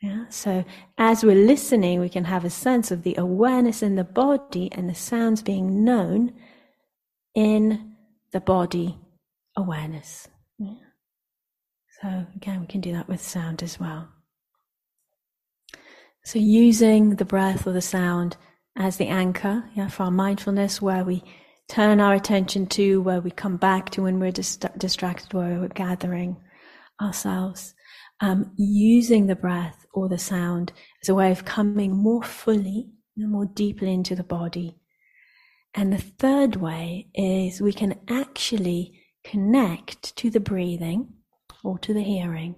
Yeah? 0.00 0.26
So 0.30 0.64
as 0.96 1.24
we're 1.24 1.46
listening, 1.46 2.00
we 2.00 2.08
can 2.08 2.24
have 2.24 2.44
a 2.44 2.50
sense 2.50 2.90
of 2.90 3.02
the 3.02 3.16
awareness 3.18 3.82
in 3.82 3.96
the 3.96 4.04
body 4.04 4.70
and 4.72 4.88
the 4.88 4.94
sounds 4.94 5.42
being 5.42 5.84
known 5.84 6.32
in 7.34 7.96
the 8.32 8.40
body 8.40 8.98
awareness. 9.56 10.28
Yeah? 10.58 10.74
So 12.00 12.26
again, 12.36 12.60
we 12.60 12.66
can 12.66 12.80
do 12.80 12.92
that 12.92 13.08
with 13.08 13.20
sound 13.20 13.62
as 13.64 13.80
well. 13.80 14.08
So 16.24 16.38
using 16.38 17.16
the 17.16 17.24
breath 17.24 17.66
or 17.66 17.72
the 17.72 17.82
sound 17.82 18.36
as 18.76 18.96
the 18.96 19.06
anchor 19.08 19.64
yeah, 19.74 19.88
for 19.88 20.04
our 20.04 20.10
mindfulness, 20.10 20.82
where 20.82 21.04
we 21.04 21.24
turn 21.68 22.00
our 22.00 22.14
attention 22.14 22.66
to, 22.66 23.00
where 23.00 23.20
we 23.20 23.30
come 23.30 23.56
back 23.56 23.90
to 23.90 24.02
when 24.02 24.20
we're 24.20 24.32
dist- 24.32 24.66
distracted, 24.78 25.32
where 25.34 25.60
we're 25.60 25.68
gathering 25.68 26.36
ourselves, 27.00 27.74
um, 28.20 28.52
using 28.56 29.26
the 29.26 29.36
breath 29.36 29.86
or 29.92 30.08
the 30.08 30.18
sound 30.18 30.72
as 31.02 31.08
a 31.08 31.14
way 31.14 31.30
of 31.30 31.44
coming 31.44 31.96
more 31.96 32.22
fully, 32.22 32.88
and 33.16 33.30
more 33.30 33.46
deeply 33.46 33.92
into 33.92 34.14
the 34.14 34.24
body. 34.24 34.76
And 35.74 35.92
the 35.92 35.98
third 35.98 36.56
way 36.56 37.08
is 37.14 37.60
we 37.60 37.72
can 37.72 37.98
actually 38.08 39.00
connect 39.24 40.16
to 40.16 40.30
the 40.30 40.40
breathing 40.40 41.12
or 41.64 41.78
to 41.80 41.92
the 41.92 42.02
hearing 42.02 42.56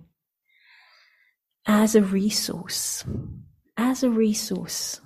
as 1.67 1.95
a 1.95 2.03
resource, 2.03 3.05
as 3.77 4.03
a 4.03 4.11
resource. 4.11 5.01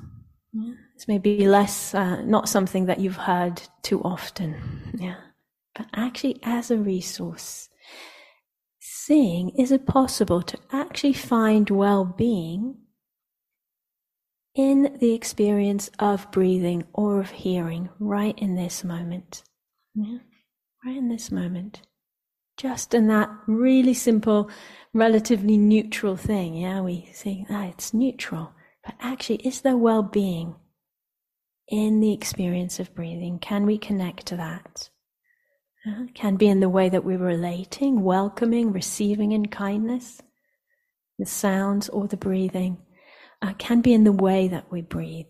Yeah. 0.53 0.75
It's 0.95 1.09
maybe 1.09 1.47
less, 1.49 1.95
uh, 1.95 2.23
not 2.23 2.49
something 2.49 2.87
that 2.87 3.01
you've 3.01 3.17
heard 3.17 3.63
too 3.83 4.01
often. 4.03 4.93
Yeah. 4.95 5.17
But 5.75 5.87
actually, 5.95 6.39
as 6.43 6.71
a 6.71 6.77
resource, 6.77 7.69
seeing 8.81 9.51
is 9.51 9.73
it 9.73 9.87
possible 9.87 10.43
to 10.43 10.59
actually 10.71 11.15
find 11.15 11.69
well 11.71 12.05
being 12.05 12.77
in 14.55 14.97
the 15.01 15.15
experience 15.15 15.91
of 15.99 16.31
breathing 16.31 16.85
or 16.93 17.21
of 17.21 17.31
hearing 17.31 17.89
right 17.99 18.39
in 18.39 18.55
this 18.55 18.85
moment? 18.85 19.43
Yeah. 19.95 20.19
Right 20.85 20.97
in 20.97 21.09
this 21.09 21.31
moment. 21.31 21.83
Just 22.59 22.93
in 22.93 23.09
that 23.09 23.31
really 23.47 23.95
simple, 23.95 24.51
relatively 24.93 25.57
neutral 25.57 26.17
thing. 26.17 26.55
Yeah. 26.55 26.83
We 26.83 27.09
think, 27.15 27.49
ah, 27.51 27.65
it's 27.65 27.95
neutral. 27.95 28.53
But 28.85 28.97
actually, 29.01 29.37
is 29.37 29.63
there 29.63 29.77
well 29.77 30.03
being 30.03 30.57
in 31.69 32.01
the 32.01 32.13
experience 32.13 32.81
of 32.81 32.95
breathing? 32.95 33.39
Can 33.39 33.67
we 33.67 33.79
connect 33.79 34.27
to 34.27 34.37
that? 34.37 34.91
Uh, 35.87 36.05
can 36.15 36.37
be 36.37 36.47
in 36.47 36.61
the 36.61 36.69
way 36.69 36.89
that 36.89 37.05
we're 37.05 37.19
relating, 37.19 38.03
welcoming, 38.03 38.73
receiving 38.73 39.33
in 39.33 39.47
kindness, 39.47 40.21
the 41.19 41.27
sounds 41.27 41.89
or 41.89 42.07
the 42.07 42.17
breathing. 42.17 42.79
Uh, 43.41 43.53
can 43.55 43.81
be 43.81 43.93
in 43.93 44.05
the 44.05 44.13
way 44.13 44.47
that 44.47 44.71
we 44.71 44.81
breathe. 44.81 45.27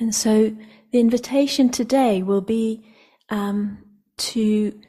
And 0.00 0.14
so 0.14 0.56
the 0.90 1.00
invitation 1.00 1.68
today 1.68 2.22
will 2.22 2.40
be 2.40 2.82
um, 3.28 3.78
to 4.16 4.80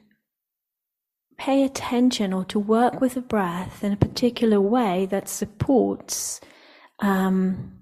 pay 1.38 1.64
attention 1.64 2.32
or 2.32 2.46
to 2.46 2.60
work 2.60 3.02
with 3.02 3.16
the 3.16 3.22
breath 3.22 3.84
in 3.84 3.92
a 3.92 3.98
particular 3.98 4.62
way 4.62 5.06
that 5.08 5.28
supports 5.28 6.40
um, 7.04 7.74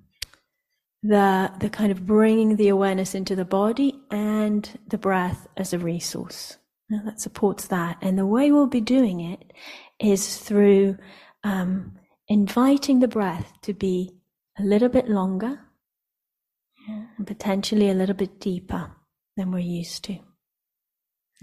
the 1.03 1.51
the 1.59 1.69
kind 1.69 1.91
of 1.91 2.05
bringing 2.05 2.55
the 2.57 2.67
awareness 2.69 3.15
into 3.15 3.35
the 3.35 3.45
body 3.45 3.99
and 4.09 4.79
the 4.87 4.97
breath 4.97 5.47
as 5.55 5.73
a 5.73 5.79
resource 5.79 6.57
now 6.89 7.01
that 7.05 7.21
supports 7.21 7.67
that. 7.67 7.97
And 8.01 8.17
the 8.17 8.25
way 8.25 8.51
we'll 8.51 8.67
be 8.67 8.81
doing 8.81 9.21
it 9.21 9.53
is 9.99 10.37
through 10.37 10.97
um, 11.43 11.97
inviting 12.27 12.99
the 12.99 13.07
breath 13.07 13.53
to 13.61 13.73
be 13.73 14.11
a 14.59 14.63
little 14.63 14.89
bit 14.89 15.07
longer, 15.07 15.59
yeah, 16.87 17.05
and 17.17 17.25
potentially 17.25 17.89
a 17.89 17.93
little 17.93 18.15
bit 18.15 18.39
deeper 18.39 18.91
than 19.37 19.51
we're 19.51 19.59
used 19.59 20.03
to. 20.05 20.17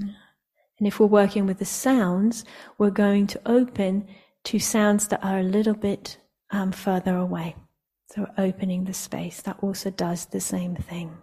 And 0.01 0.87
if 0.87 1.01
we're 1.01 1.07
working 1.07 1.47
with 1.47 1.59
the 1.59 1.65
sounds, 1.65 2.45
we're 2.77 2.91
going 2.91 3.27
to 3.29 3.41
open 3.47 4.07
to 4.45 4.59
sounds 4.59 5.09
that 5.09 5.25
are 5.25 5.39
a 5.39 5.43
little 5.43 5.75
bit 5.75 6.19
um, 6.51 6.73
further 6.73 7.17
away. 7.17 7.57
So 8.15 8.27
opening 8.39 8.85
the 8.85 8.95
space, 8.95 9.43
that 9.43 9.59
also 9.61 9.91
does 9.91 10.27
the 10.27 10.41
same 10.41 10.77
thing. 10.77 11.17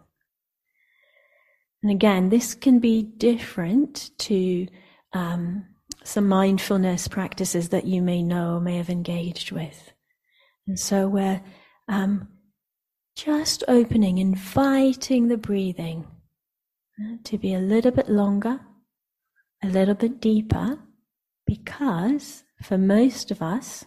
And 1.82 1.92
again, 1.92 2.30
this 2.30 2.54
can 2.54 2.80
be 2.80 3.02
different 3.02 4.12
to 4.20 4.68
um, 5.14 5.66
some 6.04 6.28
mindfulness 6.28 7.08
practices 7.08 7.70
that 7.70 7.86
you 7.86 8.02
may 8.02 8.22
know 8.22 8.56
or 8.56 8.60
may 8.60 8.78
have 8.78 8.90
engaged 8.90 9.52
with. 9.52 9.92
And 10.68 10.80
so 10.80 11.08
we're 11.08 11.42
um, 11.88 12.28
just 13.16 13.64
opening, 13.68 14.20
inviting 14.20 15.28
the 15.28 15.38
breathing 15.38 16.06
uh, 17.00 17.18
to 17.24 17.38
be 17.38 17.54
a 17.54 17.60
little 17.60 17.92
bit 17.92 18.10
longer, 18.10 18.60
a 19.64 19.68
little 19.68 19.96
bit 19.96 20.22
deeper, 20.22 20.80
because 21.48 22.44
for 22.62 22.78
most 22.78 23.32
of 23.32 23.42
us, 23.42 23.86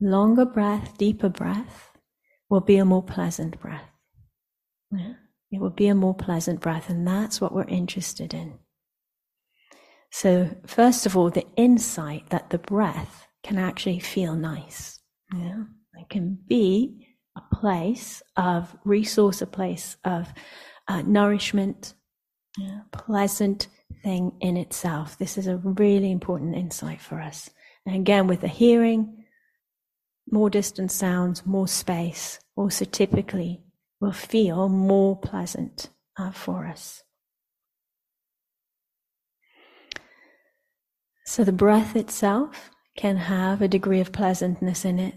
longer 0.00 0.46
breath, 0.46 0.96
deeper 0.96 1.28
breath 1.28 1.89
will 2.50 2.60
be 2.60 2.76
a 2.76 2.84
more 2.84 3.02
pleasant 3.02 3.58
breath. 3.60 3.88
Yeah? 4.90 5.14
It 5.52 5.60
will 5.60 5.70
be 5.70 5.88
a 5.88 5.94
more 5.94 6.14
pleasant 6.14 6.60
breath, 6.60 6.90
and 6.90 7.06
that's 7.06 7.40
what 7.40 7.54
we're 7.54 7.64
interested 7.64 8.34
in. 8.34 8.58
So, 10.12 10.50
first 10.66 11.06
of 11.06 11.16
all, 11.16 11.30
the 11.30 11.46
insight 11.56 12.30
that 12.30 12.50
the 12.50 12.58
breath 12.58 13.28
can 13.42 13.58
actually 13.58 14.00
feel 14.00 14.34
nice. 14.34 15.00
Yeah? 15.32 15.62
It 15.94 16.08
can 16.08 16.38
be 16.46 17.06
a 17.36 17.54
place 17.54 18.22
of 18.36 18.76
resource, 18.84 19.40
a 19.40 19.46
place 19.46 19.96
of 20.04 20.32
uh, 20.88 21.02
nourishment, 21.02 21.94
yeah, 22.58 22.80
pleasant 22.92 23.68
thing 24.02 24.32
in 24.40 24.56
itself. 24.56 25.16
This 25.18 25.38
is 25.38 25.46
a 25.46 25.58
really 25.58 26.10
important 26.10 26.56
insight 26.56 27.00
for 27.00 27.20
us. 27.20 27.50
And 27.86 27.94
again, 27.94 28.26
with 28.26 28.40
the 28.40 28.48
hearing, 28.48 29.19
more 30.32 30.50
distant 30.50 30.90
sounds, 30.92 31.44
more 31.46 31.68
space, 31.68 32.38
also 32.56 32.84
typically 32.84 33.62
will 34.00 34.12
feel 34.12 34.68
more 34.68 35.16
pleasant 35.16 35.90
uh, 36.18 36.30
for 36.30 36.66
us. 36.66 37.02
So 41.26 41.44
the 41.44 41.52
breath 41.52 41.94
itself 41.94 42.70
can 42.96 43.16
have 43.16 43.62
a 43.62 43.68
degree 43.68 44.00
of 44.00 44.12
pleasantness 44.12 44.84
in 44.84 44.98
it. 44.98 45.14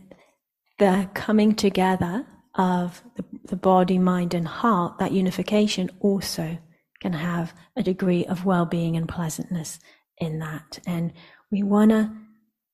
The 0.80 1.10
coming 1.14 1.56
together 1.56 2.26
of 2.56 3.02
the, 3.16 3.26
the 3.46 3.56
body, 3.56 3.98
mind, 3.98 4.34
and 4.34 4.48
heart, 4.48 5.00
that 5.00 5.12
unification 5.12 5.90
also 6.00 6.58
can 7.02 7.14
have 7.14 7.54
a 7.76 7.84
degree 7.84 8.26
of 8.26 8.46
well 8.46 8.66
being 8.66 8.96
and 8.96 9.10
pleasantness 9.10 9.80
in 10.20 10.40
that. 10.40 10.80
And 10.86 11.14
we 11.52 11.64
want 11.64 11.92
to 11.92 12.12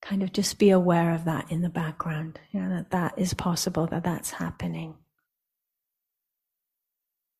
kind 0.01 0.23
of 0.23 0.31
just 0.31 0.59
be 0.59 0.69
aware 0.69 1.13
of 1.13 1.25
that 1.25 1.51
in 1.51 1.61
the 1.61 1.69
background, 1.69 2.39
you 2.51 2.59
know, 2.59 2.69
that 2.69 2.91
that 2.91 3.13
is 3.17 3.33
possible, 3.33 3.87
that 3.87 4.03
that's 4.03 4.31
happening. 4.31 4.95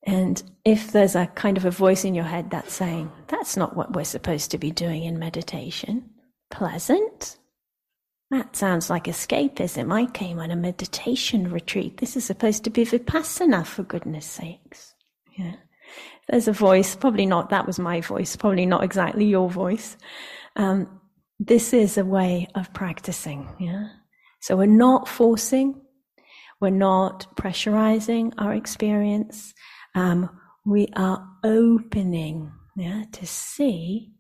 And 0.04 0.42
if 0.64 0.92
there's 0.92 1.16
a 1.16 1.28
kind 1.28 1.58
of 1.58 1.66
a 1.66 1.72
voice 1.72 2.06
in 2.06 2.16
your 2.16 2.26
head 2.26 2.52
that's 2.52 2.74
saying, 2.74 3.12
that's 3.28 3.58
not 3.58 3.76
what 3.76 3.94
we're 3.94 4.04
supposed 4.06 4.52
to 4.52 4.58
be 4.58 4.72
doing 4.72 5.04
in 5.04 5.20
meditation, 5.20 6.10
pleasant. 6.50 7.38
That 8.32 8.56
sounds 8.56 8.90
like 8.90 9.06
escapism. 9.06 9.92
I 9.92 10.06
came 10.12 10.40
on 10.40 10.52
a 10.52 10.56
meditation 10.56 11.52
retreat. 11.52 11.98
This 11.98 12.16
is 12.16 12.24
supposed 12.24 12.64
to 12.64 12.70
be 12.70 12.86
vipassana, 12.86 13.66
for 13.66 13.84
goodness 13.84 14.26
sakes. 14.26 14.94
Yeah. 15.38 15.56
There's 16.28 16.48
a 16.48 16.54
voice, 16.54 16.96
probably 16.96 17.26
not, 17.26 17.50
that 17.50 17.66
was 17.66 17.80
my 17.80 18.02
voice, 18.02 18.36
probably 18.36 18.68
not 18.68 18.84
exactly 18.84 19.26
your 19.26 19.50
voice. 19.50 19.98
Um, 20.56 20.99
this 21.40 21.74
is 21.74 21.98
a 21.98 22.06
way 22.06 22.48
of 22.56 22.74
practicing. 22.74 23.50
Yeah. 23.60 23.88
So 24.42 24.58
we're 24.58 24.66
not 24.68 25.08
forcing, 25.08 25.82
we're 26.62 26.70
not 26.70 27.28
pressurizing 27.36 28.34
our 28.38 28.54
experience 28.54 29.54
um, 29.96 30.30
we 30.66 30.88
are 30.96 31.28
opening 31.44 32.52
yeah, 32.76 33.06
to 33.12 33.26
see 33.26 34.12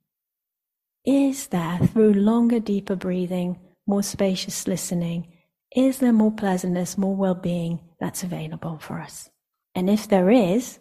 is 1.06 1.48
there, 1.48 1.80
through 1.80 2.14
longer, 2.14 2.60
deeper 2.60 2.96
breathing, 2.96 3.58
more 3.88 4.04
spacious 4.04 4.68
listening, 4.68 5.32
is 5.76 6.00
there 6.00 6.12
more 6.14 6.32
pleasantness, 6.32 6.98
more 6.98 7.16
well 7.16 7.36
being 7.36 7.80
that's 8.00 8.24
available 8.24 8.78
for 8.80 9.00
us? 9.00 9.30
And 9.76 9.90
if 9.90 10.08
there 10.08 10.30
is, 10.30 10.80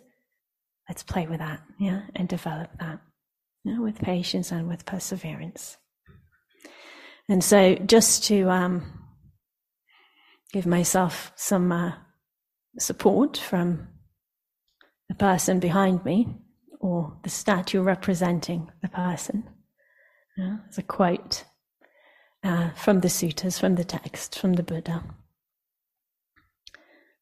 let's 0.88 1.02
play 1.02 1.26
with 1.26 1.38
that, 1.38 1.62
yeah, 1.78 2.02
and 2.16 2.28
develop 2.28 2.70
that 2.80 3.00
yeah, 3.64 3.78
with 3.78 3.98
patience 4.00 4.50
and 4.50 4.68
with 4.68 4.84
perseverance. 4.84 5.76
And 7.28 7.44
so, 7.44 7.74
just 7.74 8.24
to 8.24 8.48
um, 8.50 8.98
give 10.52 10.66
myself 10.66 11.32
some 11.36 11.70
uh, 11.70 11.92
support 12.78 13.36
from 13.36 13.88
the 15.08 15.14
person 15.14 15.60
behind 15.60 16.04
me 16.04 16.28
or 16.80 17.16
the 17.22 17.30
statue 17.30 17.82
representing 17.82 18.70
the 18.82 18.88
person. 18.88 19.44
Yeah, 20.36 20.58
it's 20.68 20.78
a 20.78 20.82
quote 20.82 21.44
uh, 22.44 22.70
from 22.70 23.00
the 23.00 23.08
suttas, 23.08 23.58
from 23.58 23.74
the 23.74 23.84
text, 23.84 24.38
from 24.38 24.54
the 24.54 24.62
Buddha, 24.62 25.02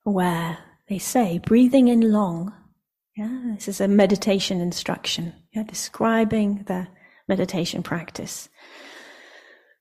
where 0.03 0.59
they 0.89 0.99
say, 0.99 1.39
breathing 1.39 1.89
in 1.89 2.13
long. 2.13 2.53
Yeah, 3.17 3.55
this 3.55 3.69
is 3.69 3.81
a 3.81 3.89
meditation 3.89 4.61
instruction, 4.61 5.33
yeah, 5.53 5.63
describing 5.63 6.65
the 6.67 6.89
meditation 7.27 7.83
practice. 7.83 8.51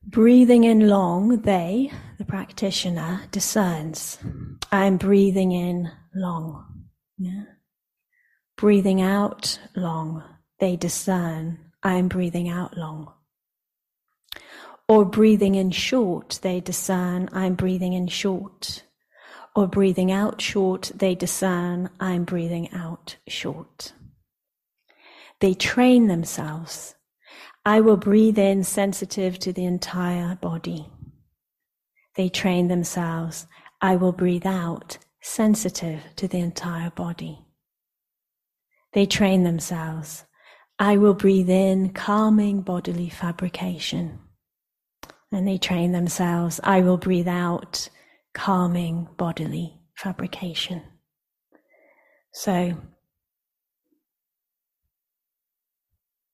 Breathing 0.07 0.63
in 0.63 0.87
long, 0.87 1.41
they, 1.41 1.91
the 2.17 2.25
practitioner, 2.25 3.21
discerns. 3.31 4.19
I'm 4.71 4.97
breathing 4.97 5.51
in 5.51 5.91
long. 6.13 6.85
Yeah. 7.17 7.43
Breathing 8.57 9.01
out 9.01 9.59
long, 9.75 10.23
they 10.59 10.75
discern, 10.75 11.59
I 11.81 11.95
am 11.95 12.07
breathing 12.07 12.47
out 12.49 12.77
long. 12.77 13.13
Or 14.87 15.05
breathing 15.05 15.55
in 15.55 15.71
short, 15.71 16.39
they 16.41 16.59
discern, 16.59 17.29
I'm 17.33 17.55
breathing 17.55 17.93
in 17.93 18.07
short. 18.07 18.83
Or 19.55 19.67
breathing 19.67 20.11
out 20.11 20.39
short, 20.39 20.91
they 20.95 21.15
discern, 21.15 21.89
I'm 21.99 22.23
breathing 22.25 22.71
out 22.71 23.17
short. 23.27 23.93
They 25.39 25.53
train 25.53 26.07
themselves. 26.07 26.94
I 27.67 27.81
will 27.81 27.97
breathe 27.97 28.37
in 28.37 28.63
sensitive 28.63 29.39
to 29.39 29.51
the 29.51 29.65
entire 29.65 30.35
body. 30.35 30.87
They 32.15 32.29
train 32.29 32.67
themselves. 32.67 33.47
I 33.81 33.95
will 33.95 34.11
breathe 34.11 34.45
out 34.45 34.99
sensitive 35.21 36.01
to 36.17 36.27
the 36.27 36.39
entire 36.39 36.91
body. 36.91 37.39
They 38.93 39.07
train 39.07 39.43
themselves. 39.43 40.25
I 40.77 40.97
will 40.97 41.15
breathe 41.15 41.49
in 41.49 41.89
calming 41.89 42.61
bodily 42.61 43.09
fabrication. 43.09 44.19
And 45.31 45.47
they 45.47 45.57
train 45.57 45.91
themselves. 45.91 46.59
I 46.63 46.81
will 46.81 46.97
breathe 46.97 47.27
out 47.27 47.89
calming 48.35 49.07
bodily 49.17 49.81
fabrication. 49.95 50.83
So 52.31 52.77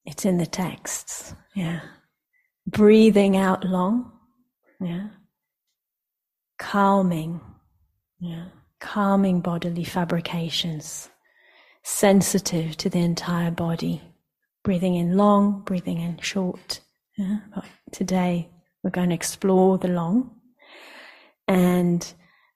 it's 0.06 0.26
in 0.26 0.38
the 0.38 0.46
texts, 0.46 1.36
yeah. 1.56 1.82
Breathing 2.68 3.38
out 3.38 3.64
long, 3.64 4.12
yeah. 4.80 5.08
Calming, 6.60 7.42
yeah. 8.20 8.46
Calming 8.80 9.42
bodily 9.42 9.84
fabrications 9.84 11.10
sensitive 11.84 12.78
to 12.78 12.90
the 12.90 13.00
entire 13.00 13.52
body. 13.52 14.02
Breathing 14.64 14.96
in 14.96 15.18
long, 15.18 15.62
breathing 15.66 16.00
in 16.00 16.20
short. 16.20 16.82
Yeah? 17.18 17.40
But 17.54 17.66
today 17.92 18.50
we're 18.84 18.92
going 18.92 19.10
to 19.10 19.16
explore 19.16 19.78
the 19.78 19.88
long. 19.88 20.32
And 21.48 22.14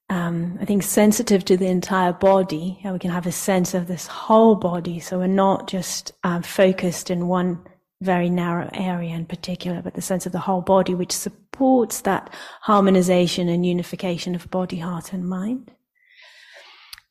um, 0.09 0.57
I 0.61 0.65
think 0.65 0.83
sensitive 0.83 1.45
to 1.45 1.57
the 1.57 1.67
entire 1.67 2.13
body, 2.13 2.79
we 2.83 2.99
can 2.99 3.11
have 3.11 3.25
a 3.25 3.31
sense 3.31 3.73
of 3.73 3.87
this 3.87 4.07
whole 4.07 4.55
body. 4.55 4.99
So 4.99 5.19
we're 5.19 5.27
not 5.27 5.67
just 5.67 6.11
um, 6.23 6.43
focused 6.43 7.09
in 7.09 7.27
one 7.27 7.63
very 8.01 8.29
narrow 8.29 8.69
area 8.73 9.15
in 9.15 9.25
particular, 9.25 9.81
but 9.81 9.95
the 9.95 10.01
sense 10.01 10.25
of 10.25 10.31
the 10.31 10.39
whole 10.39 10.61
body, 10.61 10.93
which 10.93 11.11
supports 11.11 12.01
that 12.01 12.31
harmonization 12.61 13.49
and 13.49 13.65
unification 13.65 14.35
of 14.35 14.49
body, 14.51 14.77
heart, 14.77 15.13
and 15.13 15.27
mind 15.27 15.71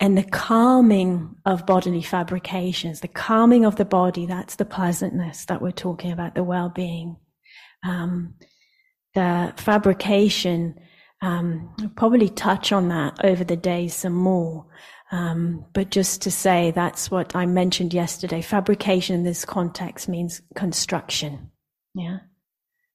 and 0.00 0.18
the 0.18 0.24
calming 0.24 1.36
of 1.46 1.66
bodily 1.66 2.02
fabrications, 2.02 3.00
the 3.00 3.08
calming 3.08 3.64
of 3.64 3.76
the 3.76 3.84
body, 3.84 4.26
that's 4.26 4.56
the 4.56 4.64
pleasantness 4.64 5.46
that 5.46 5.62
we're 5.62 5.70
talking 5.70 6.12
about, 6.12 6.34
the 6.34 6.44
well 6.44 6.68
being. 6.68 7.16
Um, 7.84 8.34
the 9.14 9.54
fabrication, 9.56 10.78
um, 11.22 11.74
probably 11.96 12.28
touch 12.28 12.72
on 12.72 12.88
that 12.88 13.24
over 13.24 13.44
the 13.44 13.56
days 13.56 13.94
some 13.94 14.12
more. 14.12 14.66
Um, 15.12 15.66
but 15.72 15.90
just 15.90 16.22
to 16.22 16.30
say, 16.30 16.70
that's 16.70 17.10
what 17.10 17.36
I 17.36 17.46
mentioned 17.46 17.94
yesterday. 17.94 18.42
Fabrication 18.42 19.14
in 19.14 19.22
this 19.22 19.44
context 19.44 20.08
means 20.08 20.42
construction. 20.54 21.50
Yeah. 21.94 22.18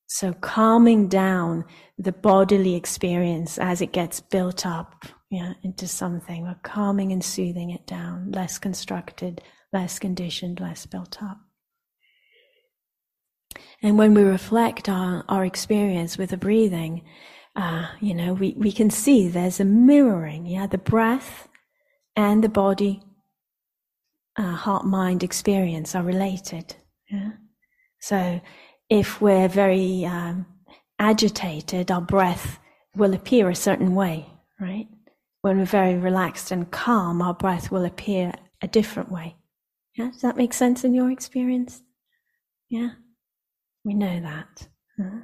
So 0.08 0.34
calming 0.34 1.08
down 1.08 1.65
the 1.97 2.12
bodily 2.12 2.75
experience 2.75 3.58
as 3.58 3.79
it 3.79 3.93
gets 3.93 4.19
built 4.19 4.65
up, 4.65 5.05
yeah, 5.29 5.53
into 5.63 5.88
something. 5.88 6.43
We're 6.43 6.55
calming 6.63 7.12
and 7.12 7.23
soothing 7.23 7.69
it 7.69 7.86
down, 7.86 8.32
less 8.32 8.58
constructed, 8.58 9.41
less 9.71 9.99
conditioned, 9.99 10.60
less 10.60 10.86
built 10.88 11.21
up. 11.21 11.38
And 13.82 13.97
when 13.97 14.13
we 14.13 14.23
reflect 14.23 14.89
our, 14.89 15.23
our 15.29 15.45
experience 15.45 16.17
with 16.17 16.32
the 16.32 16.38
breathing, 16.38 17.03
uh, 17.59 17.87
you 17.99 18.13
know, 18.13 18.33
we, 18.33 18.53
we 18.57 18.71
can 18.71 18.89
see 18.89 19.27
there's 19.27 19.59
a 19.59 19.65
mirroring. 19.65 20.45
Yeah, 20.45 20.65
the 20.65 20.77
breath 20.77 21.49
and 22.15 22.41
the 22.41 22.47
body, 22.49 23.01
uh, 24.37 24.53
heart 24.55 24.85
mind 24.85 25.23
experience 25.23 25.93
are 25.93 26.03
related. 26.03 26.75
Yeah. 27.11 27.31
So 27.99 28.39
if 28.89 29.19
we're 29.19 29.49
very 29.49 30.05
um, 30.05 30.45
agitated, 30.99 31.91
our 31.91 31.99
breath 32.01 32.59
will 32.95 33.13
appear 33.13 33.49
a 33.49 33.55
certain 33.55 33.93
way, 33.93 34.27
right? 34.61 34.87
When 35.41 35.57
we're 35.57 35.65
very 35.65 35.95
relaxed 35.95 36.51
and 36.51 36.71
calm, 36.71 37.21
our 37.21 37.33
breath 37.33 37.71
will 37.71 37.83
appear 37.83 38.31
a 38.61 38.69
different 38.69 39.11
way. 39.11 39.35
Yeah, 39.97 40.11
does 40.11 40.21
that 40.21 40.37
make 40.37 40.53
sense 40.53 40.85
in 40.85 40.93
your 40.93 41.11
experience? 41.11 41.81
Yeah, 42.69 42.91
we 43.83 43.95
know 43.95 44.21
that. 44.21 44.67
Uh-huh. 44.97 45.19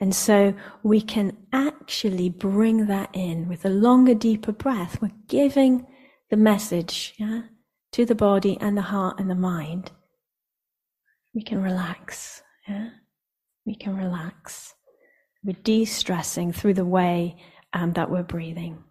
And 0.00 0.14
so 0.14 0.54
we 0.82 1.00
can 1.00 1.36
actually 1.52 2.28
bring 2.28 2.86
that 2.86 3.10
in 3.12 3.48
with 3.48 3.64
a 3.64 3.70
longer, 3.70 4.14
deeper 4.14 4.52
breath. 4.52 5.02
We're 5.02 5.10
giving 5.26 5.86
the 6.30 6.36
message 6.36 7.14
yeah, 7.18 7.42
to 7.92 8.04
the 8.04 8.14
body 8.14 8.58
and 8.60 8.76
the 8.76 8.82
heart 8.82 9.18
and 9.18 9.28
the 9.28 9.34
mind. 9.34 9.90
We 11.34 11.42
can 11.42 11.60
relax. 11.60 12.42
Yeah? 12.68 12.90
We 13.66 13.74
can 13.74 13.96
relax. 13.96 14.74
We're 15.44 15.56
de 15.64 15.84
stressing 15.84 16.52
through 16.52 16.74
the 16.74 16.84
way 16.84 17.36
um, 17.72 17.92
that 17.94 18.10
we're 18.10 18.22
breathing. 18.22 18.84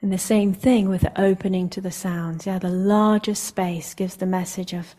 And 0.00 0.12
the 0.12 0.18
same 0.18 0.52
thing 0.54 0.88
with 0.88 1.02
the 1.02 1.20
opening 1.20 1.68
to 1.70 1.80
the 1.80 1.90
sounds. 1.90 2.46
Yeah, 2.46 2.58
the 2.58 2.68
larger 2.68 3.34
space 3.34 3.92
gives 3.94 4.16
the 4.16 4.26
message 4.26 4.72
of 4.72 4.94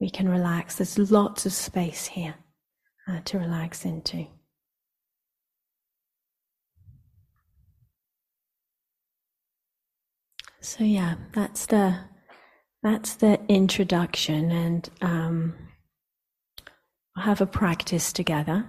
we 0.00 0.10
can 0.10 0.28
relax. 0.28 0.76
There's 0.76 1.10
lots 1.10 1.44
of 1.46 1.52
space 1.52 2.06
here 2.06 2.34
uh, 3.08 3.20
to 3.24 3.38
relax 3.38 3.84
into. 3.84 4.26
So 10.60 10.84
yeah, 10.84 11.14
that's 11.32 11.66
the 11.66 11.98
that's 12.82 13.14
the 13.14 13.40
introduction, 13.48 14.50
and 14.50 14.90
um, 15.00 15.54
we'll 17.16 17.24
have 17.24 17.40
a 17.40 17.46
practice 17.46 18.12
together, 18.12 18.68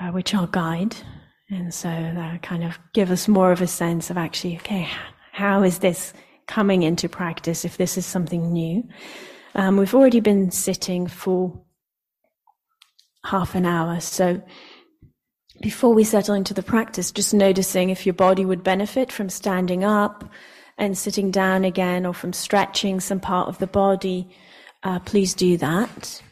uh, 0.00 0.08
which 0.08 0.34
I'll 0.34 0.46
guide, 0.46 0.96
and 1.48 1.72
so 1.72 1.88
that 1.88 2.42
kind 2.42 2.64
of 2.64 2.78
give 2.94 3.10
us 3.10 3.28
more 3.28 3.52
of 3.52 3.60
a 3.60 3.66
sense 3.66 4.10
of 4.10 4.16
actually, 4.16 4.56
okay, 4.56 4.88
how 5.32 5.62
is 5.62 5.78
this 5.78 6.12
coming 6.48 6.82
into 6.82 7.08
practice? 7.08 7.64
If 7.64 7.76
this 7.76 7.96
is 7.96 8.06
something 8.06 8.52
new, 8.52 8.82
um, 9.54 9.76
we've 9.76 9.94
already 9.94 10.20
been 10.20 10.50
sitting 10.50 11.06
for 11.06 11.62
half 13.24 13.54
an 13.54 13.66
hour, 13.66 14.00
so 14.00 14.42
before 15.60 15.92
we 15.92 16.04
settle 16.04 16.34
into 16.34 16.54
the 16.54 16.62
practice, 16.62 17.12
just 17.12 17.34
noticing 17.34 17.90
if 17.90 18.06
your 18.06 18.14
body 18.14 18.44
would 18.44 18.64
benefit 18.64 19.12
from 19.12 19.28
standing 19.28 19.84
up 19.84 20.24
and 20.78 20.96
sitting 20.96 21.30
down 21.30 21.64
again 21.64 22.06
or 22.06 22.14
from 22.14 22.32
stretching 22.32 22.98
some 23.00 23.20
part 23.20 23.48
of 23.48 23.58
the 23.58 23.66
body, 23.66 24.28
uh, 24.82 24.98
please 25.00 25.34
do 25.34 25.58
that. 25.58 26.22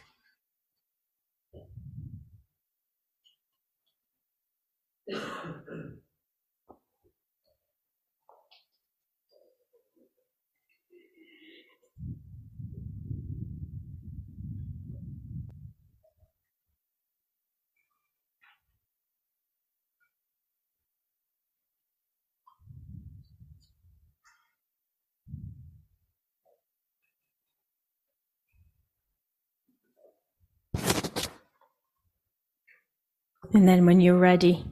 And 33.53 33.67
then 33.67 33.85
when 33.85 33.99
you're 33.99 34.17
ready, 34.17 34.65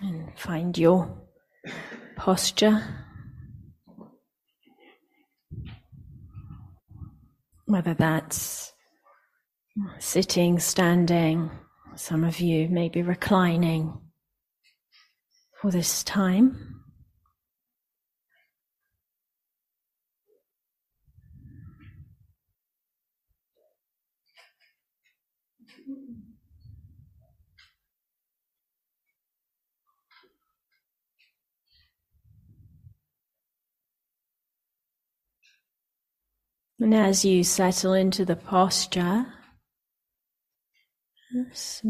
and 0.00 0.38
find 0.38 0.76
your 0.76 1.26
posture. 2.16 2.82
Whether 7.66 7.94
that's 7.94 8.72
sitting, 9.98 10.58
standing, 10.58 11.50
some 11.96 12.24
of 12.24 12.40
you 12.40 12.68
may 12.68 12.88
be 12.88 13.02
reclining 13.02 14.00
for 15.60 15.70
this 15.70 16.02
time. 16.02 16.77
And 36.80 36.94
as 36.94 37.24
you 37.24 37.42
settle 37.42 37.92
into 37.92 38.24
the 38.24 38.36
posture, 38.36 39.26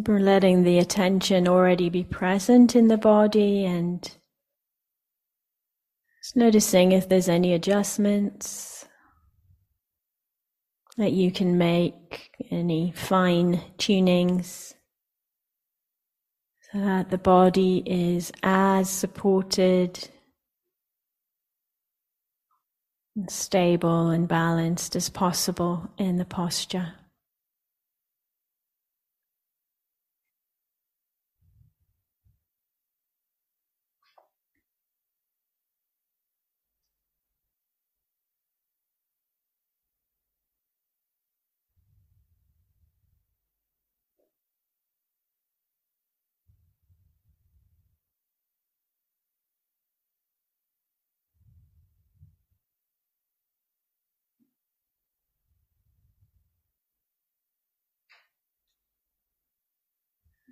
letting 0.07 0.63
the 0.63 0.79
attention 0.79 1.47
already 1.47 1.89
be 1.89 2.05
present 2.05 2.75
in 2.75 2.89
the 2.89 2.97
body 2.97 3.65
and 3.65 4.03
just 4.03 6.37
noticing 6.37 6.93
if 6.93 7.09
there's 7.09 7.29
any 7.29 7.53
adjustments 7.53 8.87
that 10.97 11.13
you 11.13 11.31
can 11.31 11.57
make, 11.57 12.31
any 12.51 12.93
fine 12.93 13.61
tunings, 13.79 14.75
so 16.73 16.81
that 16.81 17.11
the 17.11 17.19
body 17.19 17.83
is 17.87 18.33
as 18.43 18.91
supported 18.91 20.09
stable 23.29 24.11
and 24.11 24.29
balanced 24.29 24.95
as 24.95 25.09
possible 25.09 25.91
in 25.99 26.19
the 26.19 26.25
posture. 26.25 26.93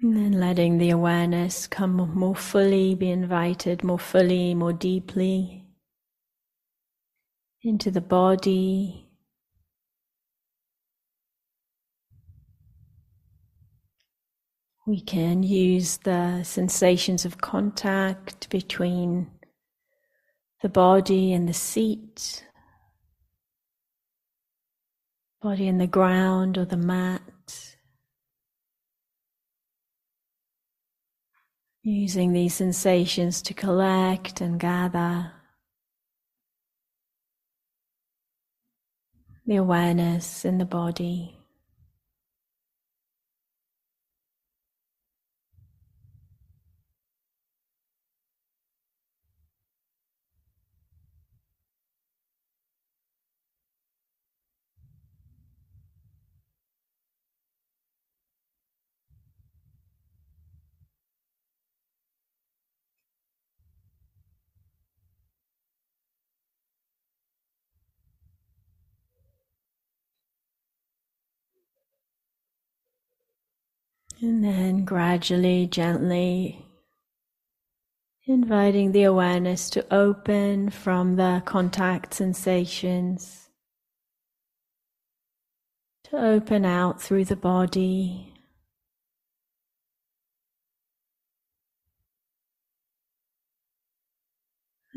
And 0.07 0.17
then 0.17 0.39
letting 0.39 0.79
the 0.79 0.91
awareness 0.91 1.67
come 1.67 1.97
more 2.15 2.37
fully, 2.37 2.95
be 2.95 3.11
invited 3.11 3.83
more 3.83 3.99
fully, 3.99 4.55
more 4.55 4.73
deeply 4.73 5.65
into 7.61 7.91
the 7.91 8.01
body. 8.01 9.09
We 14.87 15.01
can 15.01 15.43
use 15.43 15.97
the 15.97 16.45
sensations 16.45 17.25
of 17.25 17.39
contact 17.39 18.49
between 18.49 19.29
the 20.63 20.69
body 20.69 21.33
and 21.33 21.49
the 21.49 21.53
seat, 21.53 22.47
body 25.43 25.67
and 25.67 25.81
the 25.81 25.89
ground 25.89 26.57
or 26.57 26.65
the 26.65 26.77
mat. 26.77 27.23
Using 31.89 32.33
these 32.33 32.53
sensations 32.53 33.41
to 33.43 33.55
collect 33.55 34.41
and 34.41 34.59
gather 34.59 35.31
the 39.47 39.55
awareness 39.55 40.45
in 40.45 40.59
the 40.59 40.65
body. 40.65 41.39
And 74.27 74.43
then 74.43 74.85
gradually, 74.85 75.69
gently 75.69 76.67
inviting 78.27 78.91
the 78.91 79.05
awareness 79.05 79.71
to 79.71 79.95
open 79.95 80.71
from 80.71 81.15
the 81.15 81.45
contact 81.45 82.13
sensations, 82.13 83.51
to 86.11 86.17
open 86.17 86.65
out 86.65 87.01
through 87.01 87.27
the 87.27 87.37
body. 87.37 88.35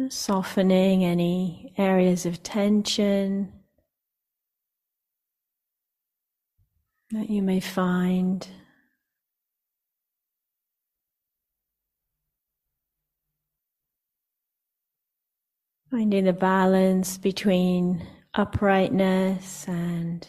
Softening 0.09 1.05
any 1.05 1.75
areas 1.77 2.25
of 2.25 2.41
tension 2.41 3.53
that 7.11 7.29
you 7.29 7.43
may 7.43 7.59
find. 7.59 8.47
Finding 15.91 16.25
the 16.25 16.33
balance 16.33 17.17
between 17.17 18.05
uprightness 18.35 19.67
and 19.67 20.27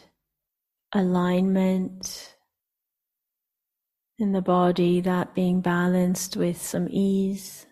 alignment 0.95 2.35
in 4.19 4.33
the 4.33 4.41
body, 4.41 5.03
that 5.03 5.35
being 5.35 5.61
balanced 5.61 6.35
with 6.37 6.61
some 6.61 6.89
ease. 6.91 7.67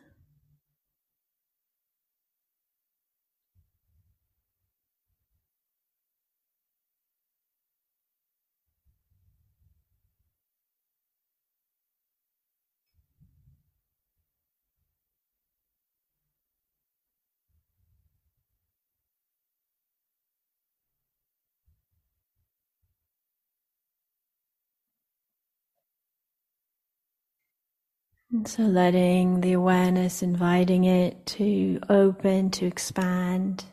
And 28.31 28.47
so 28.47 28.65
letting 28.65 29.41
the 29.41 29.55
awareness, 29.55 30.23
inviting 30.23 30.85
it 30.85 31.25
to 31.27 31.81
open, 31.89 32.51
to 32.51 32.67
expand 32.67 33.65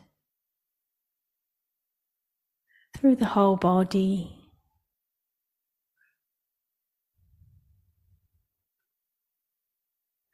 through 2.96 3.16
the 3.16 3.26
whole 3.26 3.56
body. 3.56 4.32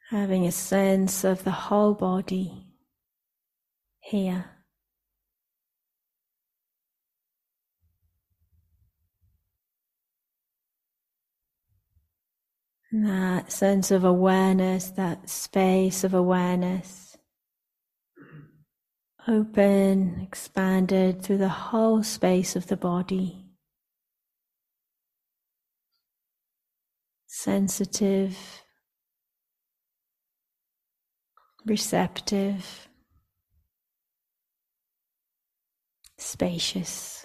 Having 0.09 0.45
a 0.45 0.51
sense 0.51 1.25
of 1.25 1.43
the 1.43 1.51
whole 1.51 1.93
body 1.93 2.67
here. 3.99 4.52
That 12.93 13.51
sense 13.51 13.89
of 13.89 14.03
awareness, 14.03 14.89
that 14.91 15.27
space 15.27 16.03
of 16.03 16.13
awareness, 16.13 17.17
open, 19.27 20.19
expanded 20.21 21.23
through 21.23 21.39
the 21.39 21.49
whole 21.49 22.03
space 22.03 22.55
of 22.55 22.67
the 22.67 22.77
body. 22.77 23.47
Sensitive, 27.25 28.37
receptive, 31.65 32.87
spacious. 36.17 37.22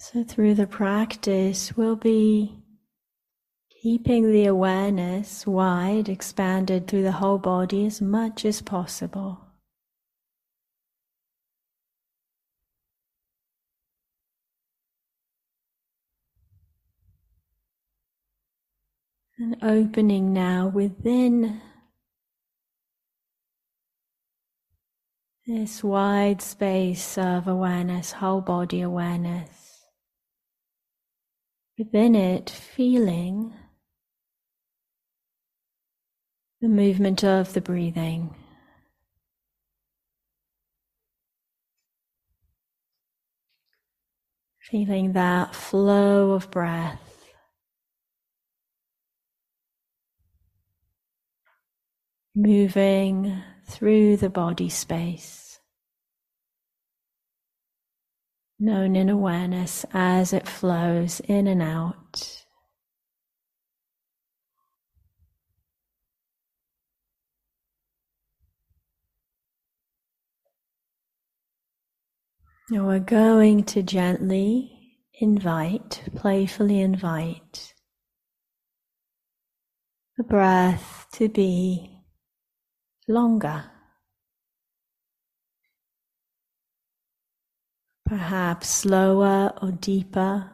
So, 0.00 0.22
through 0.22 0.54
the 0.54 0.68
practice, 0.68 1.76
we'll 1.76 1.96
be 1.96 2.56
keeping 3.82 4.30
the 4.30 4.46
awareness 4.46 5.44
wide, 5.44 6.08
expanded 6.08 6.86
through 6.86 7.02
the 7.02 7.12
whole 7.12 7.38
body 7.38 7.84
as 7.84 8.00
much 8.00 8.44
as 8.44 8.62
possible. 8.62 9.40
And 19.36 19.56
opening 19.62 20.32
now 20.32 20.68
within 20.68 21.60
this 25.44 25.82
wide 25.82 26.40
space 26.40 27.18
of 27.18 27.48
awareness, 27.48 28.12
whole 28.12 28.40
body 28.40 28.80
awareness 28.80 29.67
within 31.78 32.16
it 32.16 32.50
feeling 32.50 33.54
the 36.60 36.68
movement 36.68 37.22
of 37.22 37.52
the 37.52 37.60
breathing. 37.60 38.34
Feeling 44.60 45.12
that 45.12 45.54
flow 45.54 46.32
of 46.32 46.50
breath. 46.50 47.04
Moving 52.34 53.40
through 53.66 54.16
the 54.16 54.28
body 54.28 54.68
space 54.68 55.47
known 58.58 58.96
in 58.96 59.08
awareness 59.08 59.84
as 59.92 60.32
it 60.32 60.48
flows 60.48 61.20
in 61.20 61.46
and 61.46 61.62
out. 61.62 62.44
Now 72.70 72.86
we're 72.86 72.98
going 72.98 73.64
to 73.64 73.82
gently 73.82 74.98
invite, 75.20 76.02
playfully 76.16 76.80
invite 76.80 77.72
the 80.18 80.24
breath 80.24 81.06
to 81.12 81.28
be 81.28 82.02
longer. 83.06 83.64
Perhaps 88.08 88.68
slower 88.68 89.52
or 89.60 89.70
deeper. 89.70 90.50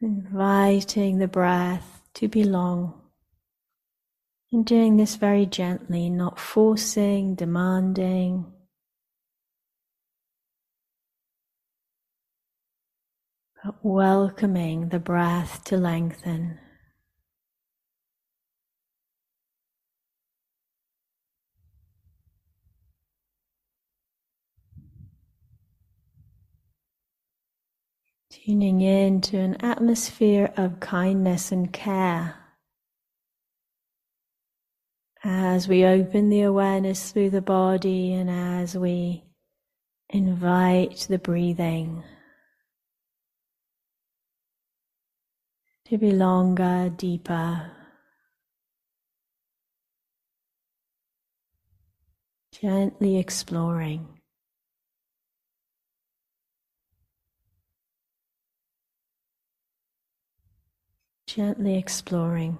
Inviting 0.00 1.18
the 1.18 1.28
breath 1.28 2.02
to 2.14 2.26
belong 2.26 3.00
And 4.50 4.66
doing 4.66 4.96
this 4.96 5.14
very 5.14 5.46
gently, 5.46 6.10
not 6.10 6.38
forcing, 6.38 7.36
demanding. 7.36 8.52
But 13.64 13.76
welcoming 13.82 14.88
the 14.88 14.98
breath 14.98 15.62
to 15.66 15.76
lengthen. 15.76 16.58
Tuning 28.44 28.80
in 28.80 29.20
to 29.20 29.38
an 29.38 29.54
atmosphere 29.64 30.52
of 30.56 30.80
kindness 30.80 31.52
and 31.52 31.72
care. 31.72 32.34
As 35.22 35.68
we 35.68 35.84
open 35.84 36.28
the 36.28 36.42
awareness 36.42 37.12
through 37.12 37.30
the 37.30 37.40
body 37.40 38.12
and 38.14 38.28
as 38.28 38.76
we 38.76 39.22
invite 40.08 41.06
the 41.08 41.18
breathing 41.18 42.02
to 45.84 45.96
be 45.96 46.10
longer, 46.10 46.92
deeper, 46.96 47.70
gently 52.50 53.18
exploring. 53.18 54.21
Gently 61.34 61.78
exploring. 61.78 62.58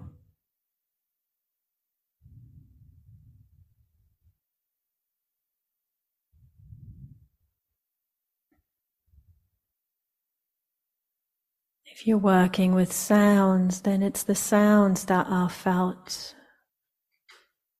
If 11.85 12.07
you're 12.07 12.17
working 12.17 12.75
with 12.75 12.95
sounds, 12.95 13.83
then 13.83 14.03
it's 14.03 14.23
the 14.23 14.35
sounds 14.35 15.05
that 15.05 15.27
are 15.29 15.51
felt 15.51 16.35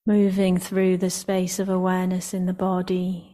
moving 0.05 0.59
through 0.59 0.99
the 0.99 1.09
space 1.09 1.59
of 1.59 1.71
awareness 1.71 2.35
in 2.35 2.45
the 2.45 2.53
body. 2.53 3.32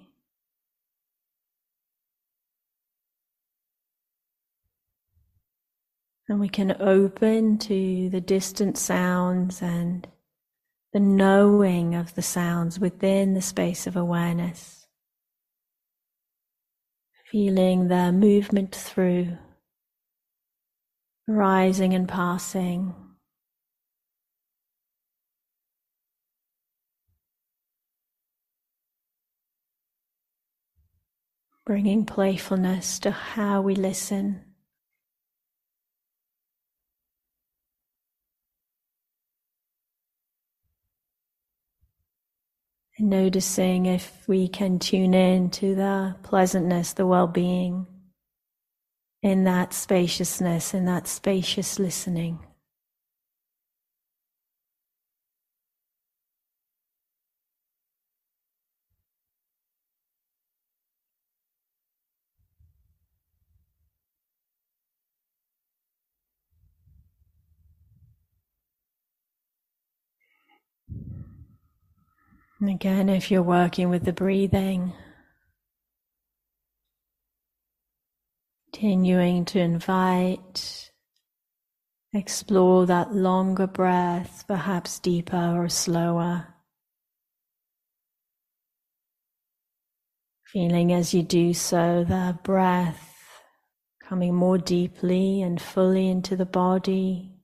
And 6.29 6.41
we 6.41 6.49
can 6.51 6.77
open 6.79 7.57
to 7.59 8.11
the 8.11 8.21
distant 8.21 8.77
sounds 8.77 9.63
and 9.63 10.07
the 10.93 11.01
knowing 11.01 11.95
of 11.95 12.15
the 12.15 12.23
sounds 12.23 12.79
within 12.79 13.33
the 13.33 13.41
space 13.41 13.87
of 13.87 13.97
awareness. 13.97 14.87
Feeling 17.31 17.89
the 17.89 18.13
movement 18.13 18.75
through, 18.75 19.39
rising 21.27 21.95
and 21.95 22.07
passing. 22.07 22.95
Bringing 31.65 32.05
playfulness 32.05 32.99
to 33.01 33.11
how 33.11 33.61
we 33.63 33.75
listen. 33.75 34.48
And 42.99 43.11
noticing 43.11 43.87
if 43.87 44.27
we 44.27 44.49
can 44.49 44.79
tune 44.79 45.15
in 45.15 45.51
to 45.51 45.75
the 45.75 46.17
pleasantness, 46.23 46.93
the 46.93 47.07
well 47.07 47.29
being 47.29 47.87
in 49.23 49.45
that 49.45 49.73
spaciousness, 49.73 50.75
in 50.75 50.85
that 50.87 51.07
spacious 51.07 51.79
listening. 51.79 52.41
And 72.61 72.71
again, 72.71 73.09
if 73.09 73.31
you're 73.31 73.43
working 73.43 73.89
with 73.89 74.05
the 74.05 74.13
breathing, 74.13 74.93
continuing 78.73 79.45
to 79.45 79.61
invite, 79.61 80.91
explore 82.13 82.85
that 82.87 83.15
longer 83.15 83.69
breath, 83.69 84.45
perhaps 84.49 84.99
deeper 84.99 85.37
or 85.57 85.69
slower. 85.69 86.49
Feeling 90.53 90.93
as 90.93 91.15
you 91.15 91.23
do 91.23 91.55
so 91.55 92.05
the 92.09 92.39
breath 92.43 93.15
coming 94.03 94.35
more 94.35 94.59
deeply 94.59 95.43
and 95.43 95.61
fully 95.61 96.09
into 96.09 96.35
the 96.35 96.47
body. 96.47 97.38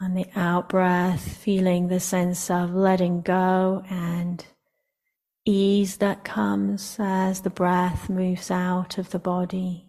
On 0.00 0.14
the 0.14 0.26
out 0.36 0.68
breath, 0.68 1.36
feeling 1.38 1.88
the 1.88 1.98
sense 1.98 2.50
of 2.50 2.72
letting 2.72 3.20
go 3.20 3.82
and 3.90 4.46
ease 5.44 5.96
that 5.96 6.22
comes 6.22 6.96
as 7.00 7.40
the 7.40 7.50
breath 7.50 8.08
moves 8.08 8.48
out 8.48 8.96
of 8.96 9.10
the 9.10 9.18
body. 9.18 9.88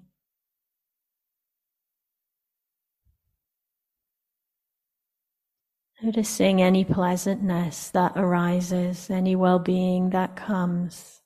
Noticing 6.01 6.59
any 6.59 6.85
pleasantness 6.85 7.89
that 7.89 8.13
arises, 8.15 9.11
any 9.11 9.35
well 9.35 9.59
being 9.59 10.09
that 10.09 10.35
comes 10.35 11.21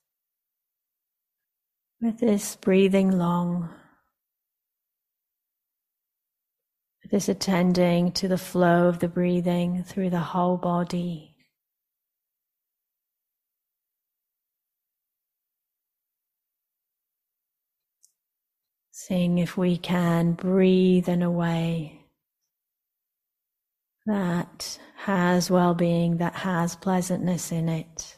with 2.01 2.19
this 2.19 2.57
breathing 2.57 3.17
long. 3.17 3.69
This 7.13 7.29
attending 7.29 8.11
to 8.11 8.27
the 8.27 8.39
flow 8.39 8.87
of 8.87 8.97
the 8.97 9.07
breathing 9.07 9.83
through 9.83 10.09
the 10.09 10.19
whole 10.19 10.57
body. 10.57 11.35
Seeing 18.89 19.37
if 19.37 19.55
we 19.55 19.77
can 19.77 20.31
breathe 20.31 21.07
in 21.07 21.21
a 21.21 21.29
way 21.29 22.03
that 24.07 24.79
has 24.95 25.51
well 25.51 25.75
being, 25.75 26.17
that 26.17 26.33
has 26.33 26.75
pleasantness 26.75 27.51
in 27.51 27.69
it. 27.69 28.17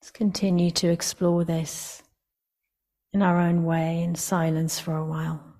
Let's 0.00 0.10
continue 0.10 0.70
to 0.70 0.88
explore 0.88 1.44
this 1.44 2.01
in 3.14 3.20
our 3.20 3.38
own 3.38 3.62
way 3.62 4.02
in 4.02 4.14
silence 4.14 4.80
for 4.80 4.96
a 4.96 5.04
while. 5.04 5.51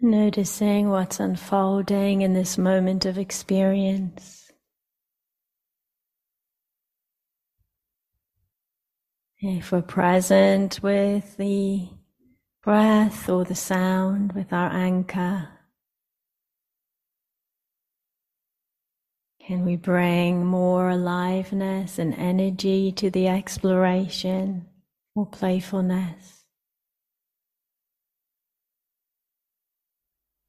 Noticing 0.00 0.90
what's 0.90 1.20
unfolding 1.20 2.20
in 2.20 2.34
this 2.34 2.58
moment 2.58 3.06
of 3.06 3.16
experience. 3.16 4.52
If 9.40 9.72
we're 9.72 9.80
present 9.80 10.82
with 10.82 11.38
the 11.38 11.88
breath 12.62 13.28
or 13.30 13.44
the 13.44 13.54
sound, 13.54 14.32
with 14.32 14.52
our 14.52 14.70
anchor, 14.70 15.48
can 19.40 19.64
we 19.64 19.76
bring 19.76 20.44
more 20.44 20.90
aliveness 20.90 21.98
and 21.98 22.12
energy 22.14 22.92
to 22.92 23.10
the 23.10 23.28
exploration 23.28 24.66
or 25.14 25.24
playfulness? 25.24 26.35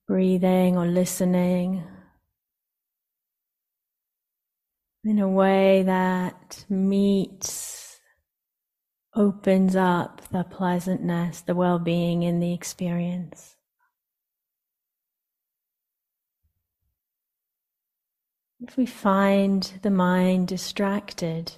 Breathing 0.07 0.77
or 0.77 0.85
listening 0.85 1.83
in 5.03 5.19
a 5.19 5.27
way 5.27 5.83
that 5.83 6.65
meets, 6.69 7.99
opens 9.15 9.75
up 9.75 10.21
the 10.31 10.43
pleasantness, 10.43 11.41
the 11.41 11.55
well 11.55 11.79
being 11.79 12.23
in 12.23 12.39
the 12.39 12.53
experience. 12.53 13.55
If 18.59 18.75
we 18.75 18.85
find 18.85 19.79
the 19.81 19.91
mind 19.91 20.47
distracted, 20.47 21.53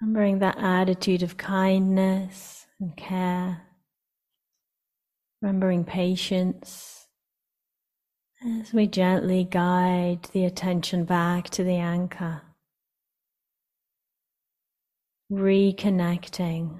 remembering 0.00 0.38
that 0.40 0.58
attitude 0.58 1.22
of 1.22 1.36
kindness 1.36 2.66
and 2.80 2.96
care. 2.96 3.69
Remembering 5.42 5.84
patience 5.84 7.06
as 8.44 8.74
we 8.74 8.86
gently 8.86 9.44
guide 9.44 10.24
the 10.32 10.44
attention 10.44 11.04
back 11.04 11.48
to 11.50 11.64
the 11.64 11.76
anchor. 11.76 12.42
Reconnecting 15.32 16.78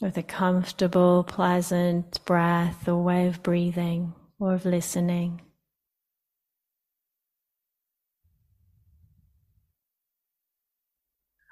with 0.00 0.16
a 0.16 0.22
comfortable, 0.22 1.22
pleasant 1.22 2.24
breath 2.24 2.88
or 2.88 3.02
way 3.02 3.28
of 3.28 3.42
breathing 3.42 4.14
or 4.40 4.54
of 4.54 4.64
listening. 4.64 5.40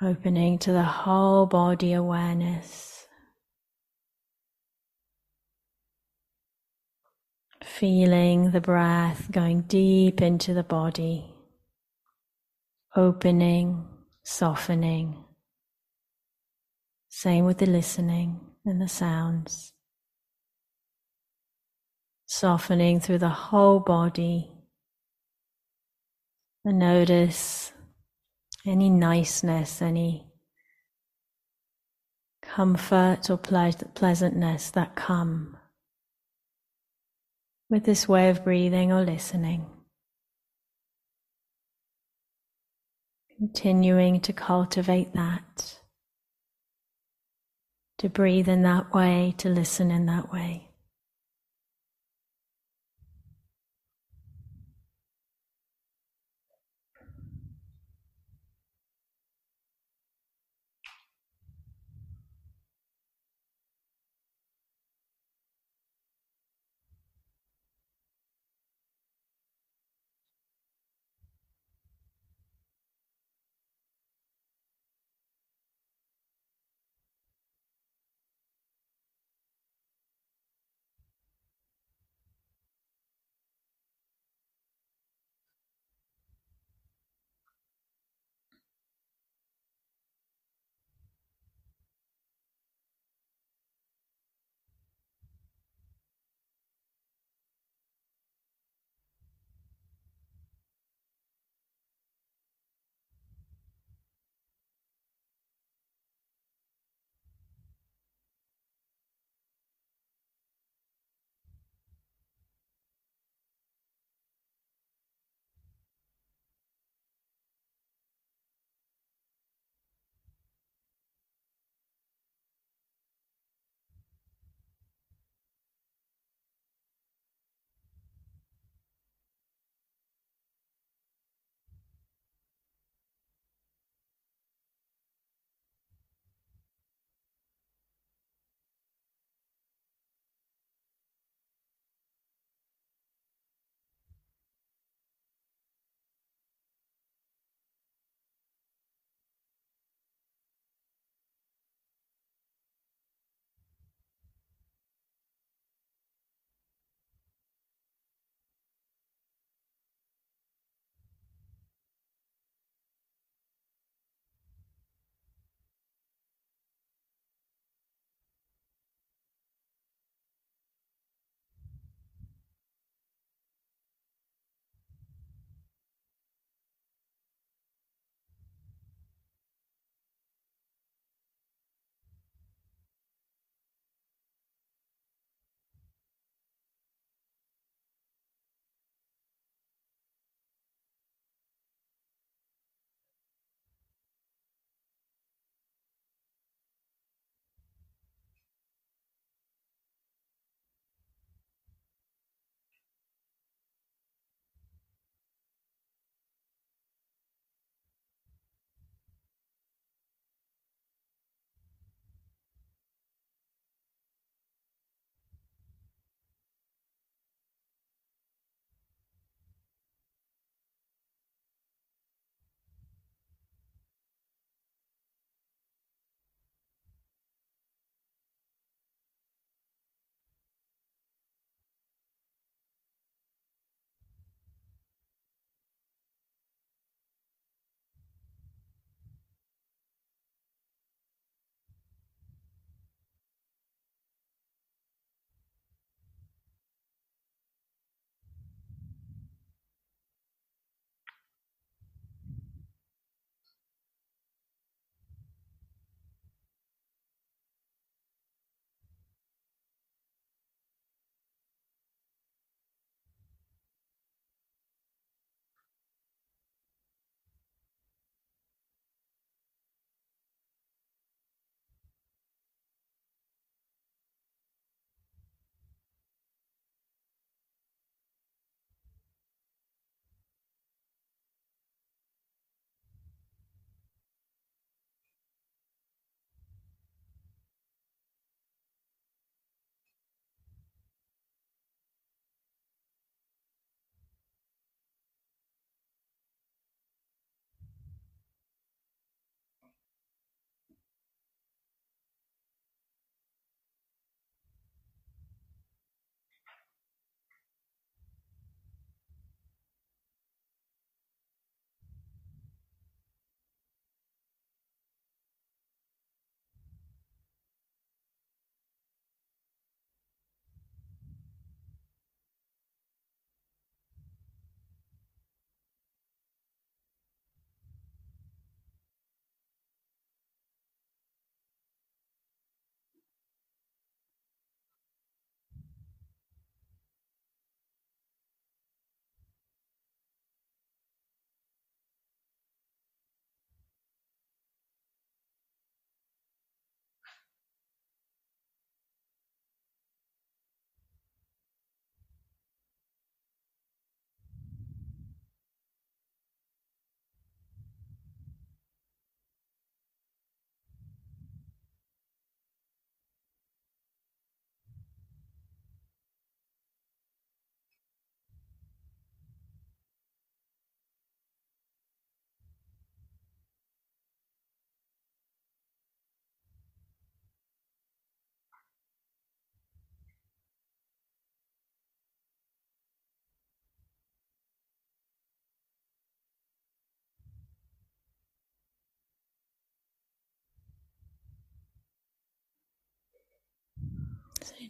Opening 0.03 0.59
to 0.59 0.73
the 0.73 0.83
whole 0.83 1.47
body 1.47 1.93
awareness. 1.93 2.96
Feeling 7.67 8.53
the 8.53 8.61
breath 8.61 9.31
going 9.31 9.63
deep 9.63 10.23
into 10.23 10.55
the 10.55 10.63
body, 10.63 11.35
opening, 12.95 13.85
softening. 14.23 15.25
Same 17.09 17.45
with 17.45 17.59
the 17.59 17.67
listening 17.67 18.41
and 18.65 18.81
the 18.81 18.89
sounds. 18.89 19.73
Softening 22.25 23.01
through 23.01 23.19
the 23.19 23.29
whole 23.29 23.81
body. 23.81 24.51
And 26.65 26.79
notice 26.79 27.73
any 28.65 28.89
niceness, 28.89 29.83
any 29.83 30.31
comfort 32.43 33.29
or 33.29 33.37
pleasantness 33.37 34.71
that 34.71 34.95
come 34.95 35.59
with 37.69 37.85
this 37.85 38.09
way 38.09 38.31
of 38.31 38.45
breathing 38.45 38.93
or 38.93 39.03
listening. 39.03 39.67
Continuing 43.37 44.21
to 44.21 44.33
cultivate 44.33 45.13
that, 45.13 45.81
to 47.99 48.09
breathe 48.09 48.49
in 48.49 48.63
that 48.63 48.95
way, 48.95 49.35
to 49.39 49.49
listen 49.49 49.91
in 49.91 50.07
that 50.07 50.33
way. 50.33 50.66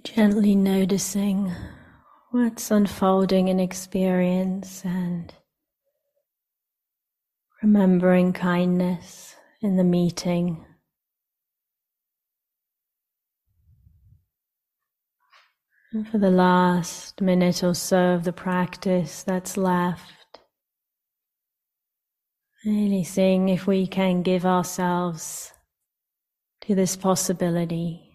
Gently 0.05 0.55
noticing 0.55 1.53
what's 2.31 2.71
unfolding 2.71 3.49
in 3.49 3.61
experience 3.61 4.85
and 4.85 5.35
remembering 7.63 8.33
kindness 8.33 9.35
in 9.63 9.77
the 9.77 9.85
meeting. 9.85 10.65
And 15.93 16.09
for 16.09 16.19
the 16.19 16.31
last 16.31 17.21
minute 17.21 17.65
or 17.65 17.75
so 17.75 18.15
of 18.15 18.25
the 18.25 18.33
practice 18.33 19.23
that's 19.23 19.57
left, 19.57 20.41
really 22.65 23.05
seeing 23.05 23.49
if 23.49 23.67
we 23.67 23.87
can 23.87 24.23
give 24.23 24.45
ourselves 24.45 25.53
to 26.63 26.75
this 26.75 26.97
possibility. 26.97 28.06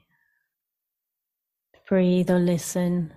Breathe 1.92 2.32
or 2.32 2.40
listen. 2.40 3.12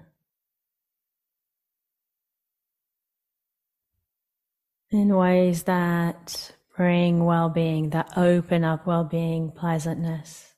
In 4.91 5.15
ways 5.15 5.63
that 5.63 6.51
bring 6.77 7.25
well 7.25 7.49
being, 7.49 7.91
that 7.91 8.11
open 8.17 8.65
up 8.65 8.85
well 8.85 9.05
being, 9.05 9.53
pleasantness, 9.53 10.55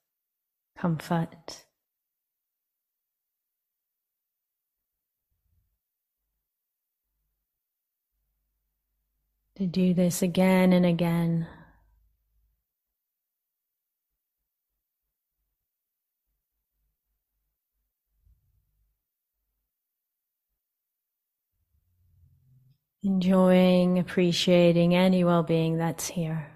comfort. 0.78 1.66
to 9.56 9.66
do 9.66 9.92
this 9.92 10.22
again 10.22 10.72
and 10.72 10.86
again. 10.86 11.46
Enjoying, 23.06 24.00
appreciating 24.00 24.92
any 24.92 25.22
well 25.22 25.44
being 25.44 25.78
that's 25.78 26.08
here. 26.08 26.48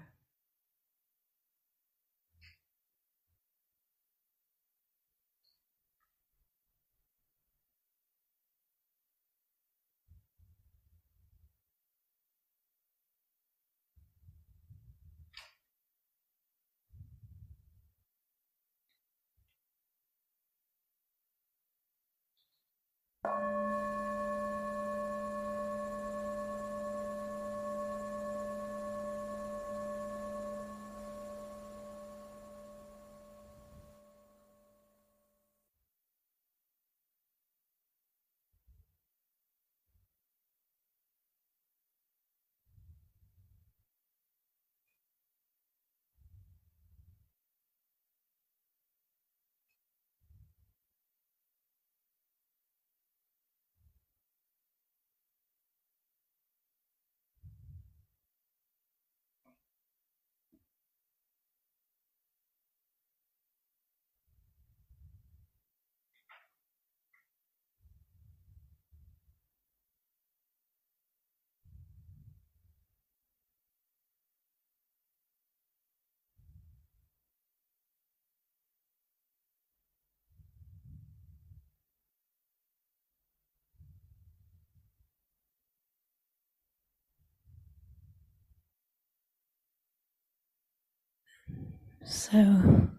So 92.03 92.89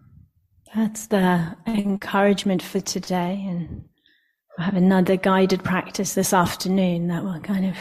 that's 0.73 1.07
the 1.07 1.55
encouragement 1.67 2.61
for 2.61 2.79
today. 2.79 3.45
And 3.47 3.85
I 4.57 4.63
have 4.63 4.75
another 4.75 5.17
guided 5.17 5.63
practice 5.63 6.13
this 6.13 6.33
afternoon 6.33 7.07
that 7.07 7.23
will 7.23 7.39
kind 7.39 7.65
of 7.65 7.75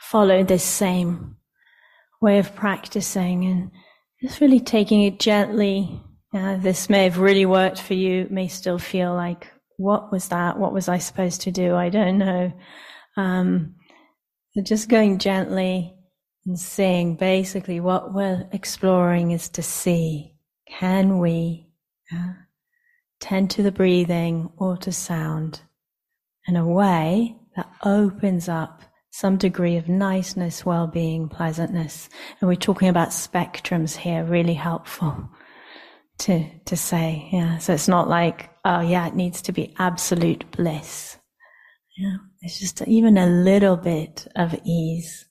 follow 0.00 0.42
this 0.42 0.64
same 0.64 1.36
way 2.20 2.38
of 2.38 2.54
practicing 2.54 3.44
and 3.44 3.70
just 4.22 4.40
really 4.40 4.60
taking 4.60 5.02
it 5.02 5.20
gently. 5.20 6.02
Uh, 6.34 6.56
this 6.56 6.90
may 6.90 7.04
have 7.04 7.18
really 7.18 7.46
worked 7.46 7.80
for 7.80 7.94
you, 7.94 8.26
may 8.30 8.48
still 8.48 8.78
feel 8.78 9.14
like, 9.14 9.48
what 9.76 10.10
was 10.10 10.28
that? 10.28 10.58
What 10.58 10.72
was 10.72 10.88
I 10.88 10.98
supposed 10.98 11.42
to 11.42 11.50
do? 11.52 11.74
I 11.74 11.88
don't 11.88 12.18
know. 12.18 12.52
Um, 13.16 13.76
so 14.52 14.62
just 14.62 14.88
going 14.88 15.18
gently 15.18 15.94
and 16.44 16.58
seeing 16.58 17.16
basically 17.16 17.80
what 17.80 18.12
we're 18.12 18.48
exploring 18.52 19.30
is 19.30 19.48
to 19.50 19.62
see 19.62 20.34
can 20.68 21.18
we 21.18 21.68
uh, 22.14 22.32
tend 23.20 23.50
to 23.50 23.62
the 23.62 23.72
breathing 23.72 24.50
or 24.56 24.76
to 24.78 24.92
sound 24.92 25.60
in 26.46 26.56
a 26.56 26.66
way 26.66 27.36
that 27.56 27.70
opens 27.84 28.48
up 28.48 28.82
some 29.10 29.36
degree 29.36 29.76
of 29.76 29.88
niceness, 29.88 30.64
well 30.64 30.86
being, 30.86 31.28
pleasantness? 31.28 32.08
And 32.40 32.48
we're 32.48 32.56
talking 32.56 32.88
about 32.88 33.08
spectrums 33.08 33.96
here, 33.96 34.24
really 34.24 34.54
helpful 34.54 35.28
to, 36.18 36.48
to 36.66 36.76
say. 36.76 37.28
Yeah. 37.32 37.58
So 37.58 37.74
it's 37.74 37.88
not 37.88 38.08
like, 38.08 38.50
oh, 38.64 38.80
yeah, 38.80 39.06
it 39.08 39.14
needs 39.14 39.42
to 39.42 39.52
be 39.52 39.74
absolute 39.78 40.50
bliss. 40.52 41.16
Yeah. 41.96 42.16
It's 42.42 42.60
just 42.60 42.82
even 42.82 43.18
a 43.18 43.26
little 43.26 43.76
bit 43.76 44.28
of 44.36 44.54
ease, 44.64 45.26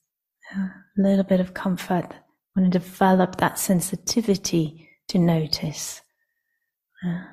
yeah? 0.51 0.67
a 0.97 1.01
little 1.01 1.23
bit 1.23 1.39
of 1.39 1.53
comfort. 1.53 2.07
I 2.11 2.59
want 2.59 2.73
to 2.73 2.79
develop 2.79 3.37
that 3.37 3.57
sensitivity 3.59 4.86
to 5.07 5.17
notice 5.17 6.01
uh, 7.05 7.23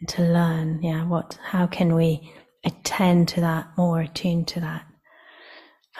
and 0.00 0.08
to 0.08 0.22
learn 0.22 0.82
yeah 0.82 1.04
what 1.04 1.38
how 1.42 1.66
can 1.66 1.94
we 1.94 2.32
attend 2.64 3.28
to 3.28 3.40
that 3.40 3.68
more 3.76 4.00
attune 4.00 4.44
to 4.44 4.60
that 4.60 4.84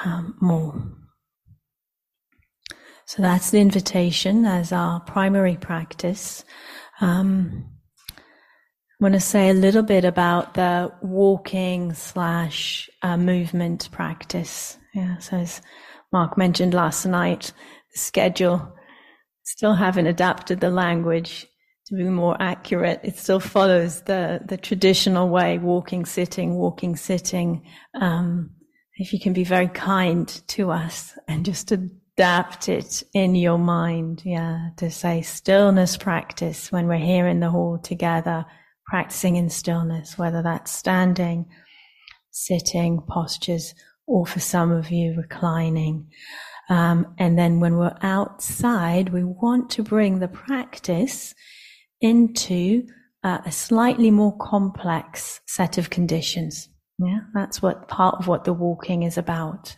um, 0.05 0.37
more 0.41 0.93
so 3.07 3.23
that's 3.23 3.51
the 3.51 3.61
invitation 3.61 4.45
as 4.45 4.73
our 4.73 5.01
primary 5.01 5.57
practice 5.57 6.45
um, 7.01 7.65
I 9.01 9.05
want 9.05 9.15
to 9.15 9.21
say 9.21 9.49
a 9.49 9.55
little 9.55 9.85
bit 9.85 10.05
about 10.05 10.55
the 10.55 10.93
walking 11.03 11.95
slash 11.95 12.91
uh, 13.03 13.17
movement 13.17 13.89
practice. 13.93 14.77
Yeah, 14.93 15.19
so 15.19 15.37
as 15.37 15.63
Mark 16.13 16.37
mentioned 16.37 16.75
last 16.75 17.07
night, 17.07 17.53
the 17.93 17.99
schedule 18.01 18.77
still 19.49 19.75
haven't 19.75 20.07
adapted 20.07 20.61
the 20.61 20.71
language 20.71 21.47
to 21.87 21.95
be 21.95 22.05
more 22.05 22.37
accurate. 22.39 23.01
It 23.03 23.17
still 23.17 23.41
follows 23.41 24.03
the, 24.03 24.41
the 24.45 24.59
traditional 24.59 25.31
way, 25.31 25.57
walking, 25.57 26.05
sitting, 26.05 26.55
walking, 26.55 26.97
sitting. 26.97 27.65
Um, 27.99 28.51
if 28.97 29.15
you 29.15 29.19
can 29.19 29.33
be 29.33 29.45
very 29.45 29.69
kind 29.69 30.29
to 30.49 30.71
us 30.71 31.17
and 31.29 31.47
just 31.47 31.73
adapt 31.73 32.69
it 32.69 33.03
in 33.15 33.35
your 33.35 33.57
mind, 33.57 34.23
yeah, 34.23 34.69
to 34.77 34.91
say 34.91 35.23
stillness 35.23 35.97
practice 35.97 36.71
when 36.71 36.87
we're 36.87 36.99
here 36.99 37.27
in 37.27 37.41
the 37.41 37.49
hall 37.49 37.79
together, 37.79 38.45
practicing 38.87 39.37
in 39.37 39.49
stillness, 39.49 40.19
whether 40.19 40.43
that's 40.43 40.71
standing, 40.71 41.47
sitting, 42.31 43.01
postures, 43.09 43.75
or 44.07 44.27
for 44.27 44.41
some 44.41 44.73
of 44.73 44.91
you, 44.91 45.15
reclining. 45.17 46.11
Um, 46.69 47.15
and 47.19 47.39
then 47.39 47.61
when 47.61 47.77
we're 47.77 47.97
outside, 48.03 49.11
we 49.11 49.25
want 49.25 49.71
to 49.71 49.83
bring 49.83 50.19
the 50.19 50.29
practice 50.29 51.35
into 52.01 52.87
uh, 53.25 53.39
a 53.45 53.53
slightly 53.53 54.11
more 54.11 54.37
complex 54.39 55.41
set 55.47 55.79
of 55.79 55.91
conditions. 55.91 56.69
Yeah, 56.99 57.21
that's 57.35 57.63
what 57.63 57.89
part 57.89 58.17
of 58.19 58.27
what 58.27 58.45
the 58.45 58.53
walking 58.53 59.03
is 59.03 59.17
about. 59.17 59.77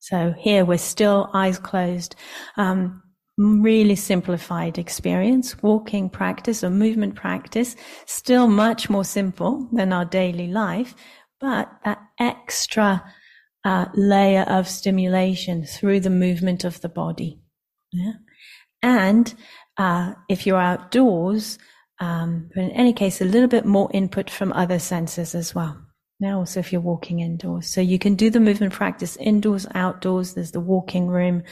So 0.00 0.34
here 0.38 0.64
we're 0.64 0.78
still 0.78 1.30
eyes 1.32 1.58
closed. 1.58 2.16
Um, 2.56 3.02
really 3.38 3.96
simplified 3.96 4.78
experience, 4.78 5.62
walking 5.62 6.10
practice 6.10 6.62
or 6.62 6.70
movement 6.70 7.14
practice, 7.14 7.76
still 8.06 8.48
much 8.48 8.90
more 8.90 9.04
simple 9.04 9.68
than 9.72 9.92
our 9.92 10.04
daily 10.04 10.48
life, 10.48 10.94
but 11.40 11.70
that 11.84 12.02
extra 12.18 13.02
uh, 13.64 13.86
layer 13.94 14.42
of 14.42 14.68
stimulation 14.68 15.64
through 15.64 16.00
the 16.00 16.10
movement 16.10 16.64
of 16.64 16.80
the 16.80 16.88
body. 16.88 17.40
Yeah? 17.92 18.12
And 18.82 19.32
uh, 19.76 20.14
if 20.28 20.46
you're 20.46 20.60
outdoors, 20.60 21.58
um, 22.00 22.50
but 22.54 22.64
in 22.64 22.70
any 22.70 22.92
case, 22.92 23.20
a 23.20 23.26
little 23.26 23.48
bit 23.48 23.66
more 23.66 23.90
input 23.92 24.30
from 24.30 24.52
other 24.52 24.78
senses 24.78 25.34
as 25.34 25.54
well. 25.54 25.80
Now, 26.18 26.38
also 26.38 26.60
if 26.60 26.72
you're 26.72 26.80
walking 26.80 27.20
indoors, 27.20 27.66
so 27.66 27.80
you 27.80 27.98
can 27.98 28.14
do 28.14 28.30
the 28.30 28.40
movement 28.40 28.72
practice 28.72 29.16
indoors, 29.16 29.66
outdoors. 29.74 30.34
There's 30.34 30.52
the 30.52 30.60
walking 30.60 31.08
room. 31.08 31.42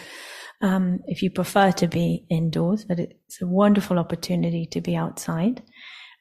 Um, 0.61 1.01
if 1.07 1.23
you 1.23 1.31
prefer 1.31 1.73
to 1.73 1.87
be 1.87 2.27
indoors, 2.29 2.85
but 2.85 2.99
it's 2.99 3.41
a 3.41 3.47
wonderful 3.47 3.99
opportunity 3.99 4.67
to 4.73 4.81
be 4.81 4.97
outside 4.97 5.63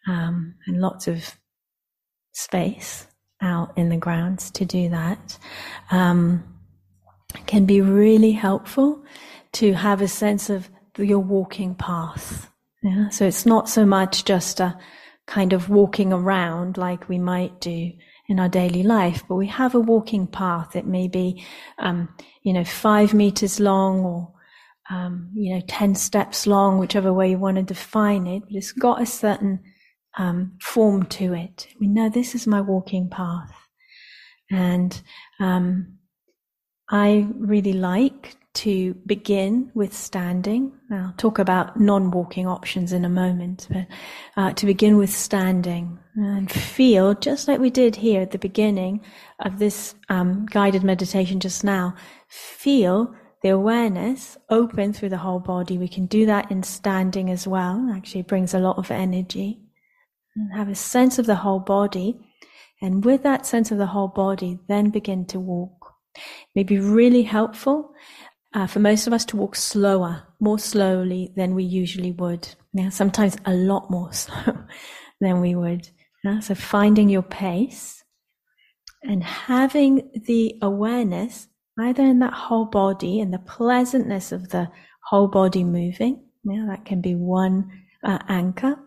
um, 0.07 0.55
and 0.67 0.79
lots 0.79 1.07
of 1.07 1.37
space 2.33 3.07
out 3.41 3.77
in 3.77 3.89
the 3.89 3.97
grounds 3.97 4.49
to 4.51 4.65
do 4.65 4.89
that 4.89 5.37
um, 5.91 6.43
can 7.45 7.65
be 7.65 7.81
really 7.81 8.31
helpful 8.31 9.03
to 9.53 9.73
have 9.73 10.01
a 10.01 10.07
sense 10.07 10.49
of 10.49 10.69
your 10.97 11.19
walking 11.19 11.75
path. 11.75 12.49
Yeah? 12.83 13.09
So 13.09 13.25
it's 13.25 13.45
not 13.45 13.69
so 13.69 13.85
much 13.85 14.25
just 14.25 14.59
a 14.59 14.77
kind 15.27 15.53
of 15.53 15.69
walking 15.69 16.13
around 16.13 16.77
like 16.77 17.09
we 17.09 17.19
might 17.19 17.59
do 17.59 17.91
in 18.29 18.39
our 18.39 18.49
daily 18.49 18.83
life, 18.83 19.23
but 19.27 19.35
we 19.35 19.47
have 19.47 19.75
a 19.75 19.79
walking 19.79 20.27
path. 20.27 20.75
It 20.75 20.85
may 20.85 21.07
be, 21.07 21.45
um, 21.77 22.09
you 22.43 22.53
know, 22.53 22.63
five 22.63 23.13
meters 23.13 23.59
long 23.59 23.99
or, 23.99 24.33
um, 24.89 25.29
you 25.33 25.53
know, 25.55 25.61
10 25.67 25.95
steps 25.95 26.47
long, 26.47 26.77
whichever 26.77 27.13
way 27.13 27.31
you 27.31 27.37
want 27.37 27.57
to 27.57 27.63
define 27.63 28.25
it, 28.25 28.43
but 28.43 28.53
it's 28.53 28.71
got 28.71 29.01
a 29.01 29.05
certain 29.05 29.61
um, 30.17 30.57
form 30.61 31.05
to 31.05 31.33
it. 31.33 31.67
We 31.79 31.87
know 31.87 32.09
this 32.09 32.35
is 32.35 32.47
my 32.47 32.61
walking 32.61 33.09
path. 33.09 33.53
And 34.49 34.99
um, 35.39 35.97
I 36.89 37.27
really 37.37 37.73
like 37.73 38.37
to 38.55 38.95
begin 39.05 39.69
with 39.75 39.93
standing. 39.93 40.71
I'll 40.91 41.13
talk 41.17 41.37
about 41.37 41.79
non 41.79 42.09
walking 42.09 42.47
options 42.47 42.91
in 42.91 43.05
a 43.05 43.09
moment, 43.09 43.67
but 43.69 43.87
uh, 44.35 44.53
to 44.53 44.65
begin 44.65 44.97
with 44.97 45.11
standing 45.11 45.99
and 46.15 46.51
feel, 46.51 47.13
just 47.13 47.47
like 47.47 47.59
we 47.59 47.69
did 47.69 47.95
here 47.95 48.21
at 48.21 48.31
the 48.31 48.39
beginning 48.39 49.01
of 49.45 49.59
this 49.59 49.93
um, 50.09 50.47
guided 50.47 50.83
meditation 50.83 51.39
just 51.39 51.63
now, 51.63 51.93
feel 52.29 53.13
the 53.43 53.49
awareness 53.49 54.37
open 54.49 54.91
through 54.91 55.09
the 55.09 55.17
whole 55.17 55.39
body. 55.39 55.77
We 55.77 55.87
can 55.87 56.07
do 56.07 56.25
that 56.25 56.49
in 56.49 56.63
standing 56.63 57.29
as 57.29 57.47
well. 57.47 57.91
Actually, 57.93 58.23
brings 58.23 58.55
a 58.55 58.59
lot 58.59 58.79
of 58.79 58.89
energy. 58.89 59.66
And 60.37 60.53
have 60.53 60.69
a 60.69 60.75
sense 60.75 61.17
of 61.17 61.25
the 61.25 61.35
whole 61.35 61.59
body. 61.59 62.19
And 62.81 63.03
with 63.03 63.23
that 63.23 63.45
sense 63.45 63.71
of 63.71 63.79
the 63.79 63.87
whole 63.87 64.07
body, 64.07 64.59
then 64.67 64.91
begin 64.91 65.25
to 65.27 65.39
walk. 65.39 65.93
It 66.15 66.21
may 66.55 66.63
be 66.63 66.79
really 66.79 67.23
helpful 67.23 67.93
uh, 68.53 68.67
for 68.67 68.79
most 68.79 69.07
of 69.07 69.13
us 69.13 69.25
to 69.25 69.37
walk 69.37 69.55
slower, 69.55 70.23
more 70.39 70.59
slowly 70.59 71.33
than 71.35 71.55
we 71.55 71.63
usually 71.63 72.11
would. 72.11 72.47
Yeah, 72.73 72.89
sometimes 72.89 73.35
a 73.45 73.53
lot 73.53 73.89
more 73.89 74.13
slow 74.13 74.53
than 75.19 75.41
we 75.41 75.55
would. 75.55 75.89
Yeah? 76.23 76.39
So 76.39 76.55
finding 76.55 77.09
your 77.09 77.23
pace 77.23 78.03
and 79.03 79.23
having 79.23 80.09
the 80.27 80.57
awareness 80.61 81.47
either 81.79 82.03
in 82.03 82.19
that 82.19 82.33
whole 82.33 82.65
body 82.65 83.19
and 83.19 83.33
the 83.33 83.39
pleasantness 83.39 84.31
of 84.31 84.49
the 84.49 84.69
whole 85.09 85.27
body 85.27 85.63
moving. 85.63 86.23
Yeah, 86.43 86.65
that 86.69 86.85
can 86.85 87.01
be 87.01 87.15
one 87.15 87.71
uh, 88.03 88.19
anchor, 88.29 88.77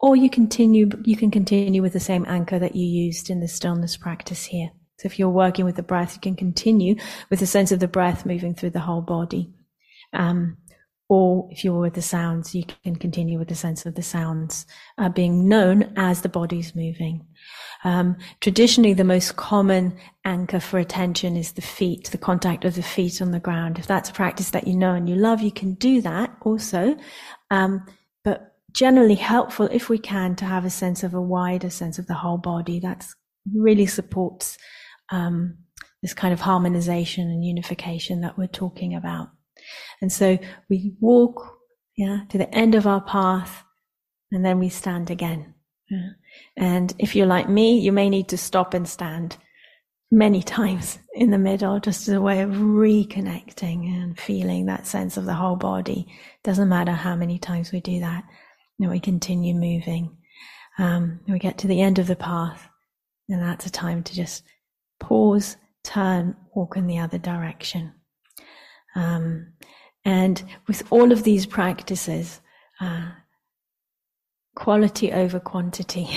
or 0.00 0.16
you 0.16 0.30
continue. 0.30 0.88
You 1.04 1.16
can 1.16 1.30
continue 1.30 1.82
with 1.82 1.92
the 1.92 2.00
same 2.00 2.24
anchor 2.28 2.58
that 2.58 2.76
you 2.76 2.86
used 2.86 3.30
in 3.30 3.40
the 3.40 3.48
stillness 3.48 3.96
practice 3.96 4.46
here. 4.46 4.70
So 4.98 5.06
if 5.06 5.18
you're 5.18 5.28
working 5.28 5.64
with 5.64 5.76
the 5.76 5.82
breath, 5.82 6.14
you 6.14 6.20
can 6.20 6.34
continue 6.34 6.96
with 7.30 7.38
the 7.38 7.46
sense 7.46 7.70
of 7.70 7.78
the 7.78 7.88
breath 7.88 8.26
moving 8.26 8.54
through 8.54 8.70
the 8.70 8.80
whole 8.80 9.00
body. 9.00 9.50
Um, 10.12 10.56
or 11.08 11.48
if 11.50 11.64
you're 11.64 11.80
with 11.80 11.94
the 11.94 12.02
sounds, 12.02 12.54
you 12.54 12.64
can 12.84 12.96
continue 12.96 13.38
with 13.38 13.48
the 13.48 13.54
sense 13.54 13.86
of 13.86 13.94
the 13.94 14.02
sounds 14.02 14.66
uh, 14.98 15.08
being 15.08 15.48
known 15.48 15.92
as 15.96 16.20
the 16.20 16.28
body's 16.28 16.74
moving. 16.74 17.26
Um, 17.84 18.16
traditionally, 18.40 18.92
the 18.92 19.04
most 19.04 19.36
common 19.36 19.96
anchor 20.24 20.60
for 20.60 20.78
attention 20.78 21.36
is 21.36 21.52
the 21.52 21.62
feet, 21.62 22.10
the 22.10 22.18
contact 22.18 22.66
of 22.66 22.74
the 22.74 22.82
feet 22.82 23.22
on 23.22 23.30
the 23.30 23.40
ground. 23.40 23.78
If 23.78 23.86
that's 23.86 24.10
a 24.10 24.12
practice 24.12 24.50
that 24.50 24.66
you 24.66 24.76
know 24.76 24.92
and 24.92 25.08
you 25.08 25.14
love, 25.14 25.40
you 25.40 25.52
can 25.52 25.74
do 25.74 26.02
that 26.02 26.36
also. 26.42 26.96
Um, 27.50 27.86
generally 28.72 29.14
helpful 29.14 29.68
if 29.72 29.88
we 29.88 29.98
can 29.98 30.36
to 30.36 30.44
have 30.44 30.64
a 30.64 30.70
sense 30.70 31.02
of 31.02 31.14
a 31.14 31.22
wider 31.22 31.70
sense 31.70 31.98
of 31.98 32.06
the 32.06 32.14
whole 32.14 32.38
body. 32.38 32.80
That's 32.80 33.14
really 33.54 33.86
supports 33.86 34.58
um, 35.10 35.56
this 36.02 36.14
kind 36.14 36.32
of 36.32 36.40
harmonization 36.40 37.28
and 37.28 37.44
unification 37.44 38.20
that 38.20 38.36
we're 38.38 38.46
talking 38.46 38.94
about. 38.94 39.28
And 40.00 40.12
so 40.12 40.38
we 40.68 40.94
walk, 41.00 41.58
yeah, 41.96 42.20
to 42.28 42.38
the 42.38 42.52
end 42.54 42.74
of 42.74 42.86
our 42.86 43.00
path, 43.00 43.64
and 44.30 44.44
then 44.44 44.58
we 44.58 44.68
stand 44.68 45.10
again. 45.10 45.54
Yeah. 45.90 46.10
And 46.56 46.94
if 46.98 47.16
you're 47.16 47.26
like 47.26 47.48
me, 47.48 47.78
you 47.78 47.92
may 47.92 48.10
need 48.10 48.28
to 48.28 48.38
stop 48.38 48.74
and 48.74 48.86
stand 48.86 49.38
many 50.10 50.42
times 50.58 50.98
in 51.14 51.30
the 51.30 51.38
middle, 51.38 51.80
just 51.80 52.06
as 52.08 52.14
a 52.14 52.20
way 52.20 52.42
of 52.42 52.50
reconnecting 52.50 53.86
and 53.86 54.18
feeling 54.18 54.66
that 54.66 54.86
sense 54.86 55.16
of 55.16 55.24
the 55.24 55.34
whole 55.34 55.56
body. 55.56 56.06
Doesn't 56.44 56.68
matter 56.68 56.92
how 56.92 57.16
many 57.16 57.38
times 57.38 57.72
we 57.72 57.80
do 57.80 58.00
that. 58.00 58.24
Know, 58.78 58.90
we 58.90 59.00
continue 59.00 59.54
moving. 59.54 60.16
Um, 60.78 61.20
we 61.26 61.38
get 61.38 61.58
to 61.58 61.66
the 61.66 61.80
end 61.80 61.98
of 61.98 62.06
the 62.06 62.16
path, 62.16 62.68
and 63.28 63.42
that's 63.42 63.66
a 63.66 63.70
time 63.70 64.02
to 64.04 64.14
just 64.14 64.44
pause, 65.00 65.56
turn, 65.82 66.36
walk 66.54 66.76
in 66.76 66.86
the 66.86 66.98
other 66.98 67.18
direction. 67.18 67.92
Um, 68.94 69.52
and 70.04 70.42
with 70.66 70.84
all 70.90 71.10
of 71.10 71.24
these 71.24 71.44
practices, 71.44 72.40
uh, 72.80 73.10
quality 74.54 75.12
over 75.12 75.40
quantity. 75.40 76.08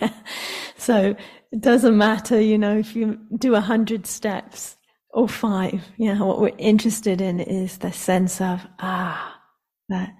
so 0.76 1.16
it 1.52 1.60
doesn't 1.60 1.96
matter, 1.96 2.40
you 2.40 2.56
know, 2.56 2.78
if 2.78 2.94
you 2.94 3.18
do 3.36 3.54
a 3.54 3.60
hundred 3.60 4.06
steps 4.06 4.76
or 5.12 5.28
five. 5.28 5.82
You 5.96 6.14
know, 6.14 6.26
what 6.26 6.40
we're 6.40 6.54
interested 6.58 7.20
in 7.20 7.40
is 7.40 7.78
the 7.78 7.92
sense 7.92 8.40
of 8.40 8.66
ah, 8.78 9.40
that 9.88 10.14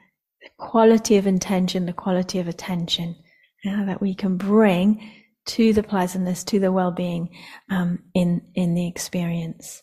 quality 0.60 1.16
of 1.16 1.26
intention, 1.26 1.86
the 1.86 1.92
quality 1.92 2.38
of 2.38 2.48
attention 2.48 3.16
yeah, 3.64 3.84
that 3.86 4.00
we 4.00 4.14
can 4.14 4.36
bring 4.36 5.10
to 5.46 5.72
the 5.72 5.82
pleasantness, 5.82 6.44
to 6.44 6.58
the 6.58 6.72
well-being 6.72 7.30
um, 7.70 7.98
in 8.14 8.42
in 8.54 8.74
the 8.74 8.86
experience 8.86 9.82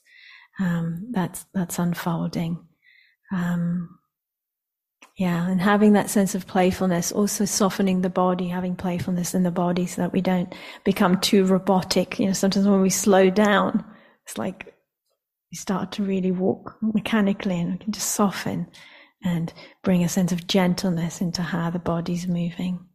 um, 0.59 1.07
that's 1.11 1.45
that's 1.53 1.79
unfolding. 1.79 2.65
Um, 3.31 3.99
yeah, 5.17 5.47
and 5.49 5.59
having 5.59 5.93
that 5.93 6.09
sense 6.09 6.35
of 6.35 6.47
playfulness, 6.47 7.11
also 7.11 7.45
softening 7.45 8.01
the 8.01 8.09
body, 8.09 8.47
having 8.47 8.75
playfulness 8.75 9.33
in 9.33 9.43
the 9.43 9.51
body, 9.51 9.85
so 9.87 10.01
that 10.01 10.13
we 10.13 10.21
don't 10.21 10.53
become 10.83 11.19
too 11.19 11.43
robotic. 11.45 12.19
You 12.19 12.27
know, 12.27 12.33
sometimes 12.33 12.67
when 12.67 12.81
we 12.81 12.89
slow 12.89 13.29
down, 13.29 13.83
it's 14.25 14.37
like 14.37 14.73
we 15.51 15.57
start 15.57 15.91
to 15.93 16.03
really 16.03 16.31
walk 16.31 16.77
mechanically, 16.81 17.59
and 17.59 17.73
we 17.73 17.77
can 17.77 17.91
just 17.91 18.11
soften 18.11 18.67
and 19.23 19.53
bring 19.83 20.03
a 20.03 20.09
sense 20.09 20.31
of 20.31 20.47
gentleness 20.47 21.21
into 21.21 21.41
how 21.41 21.69
the 21.69 21.79
body's 21.79 22.27
moving. 22.27 22.85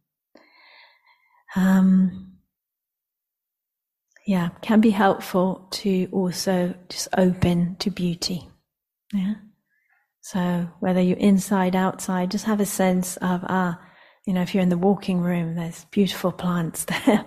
Um, 1.55 2.33
yeah, 4.25 4.49
can 4.61 4.79
be 4.79 4.89
helpful 4.89 5.67
to 5.71 6.07
also 6.11 6.73
just 6.89 7.07
open 7.17 7.75
to 7.79 7.91
beauty. 7.91 8.47
Yeah. 9.13 9.35
So 10.21 10.69
whether 10.79 11.01
you're 11.01 11.17
inside, 11.17 11.75
outside, 11.75 12.31
just 12.31 12.45
have 12.45 12.61
a 12.61 12.65
sense 12.65 13.17
of, 13.17 13.41
ah, 13.43 13.79
you 14.25 14.31
know, 14.31 14.41
if 14.41 14.53
you're 14.53 14.63
in 14.63 14.69
the 14.69 14.77
walking 14.77 15.19
room, 15.19 15.55
there's 15.55 15.83
beautiful 15.85 16.31
plants 16.31 16.85
there. 17.05 17.25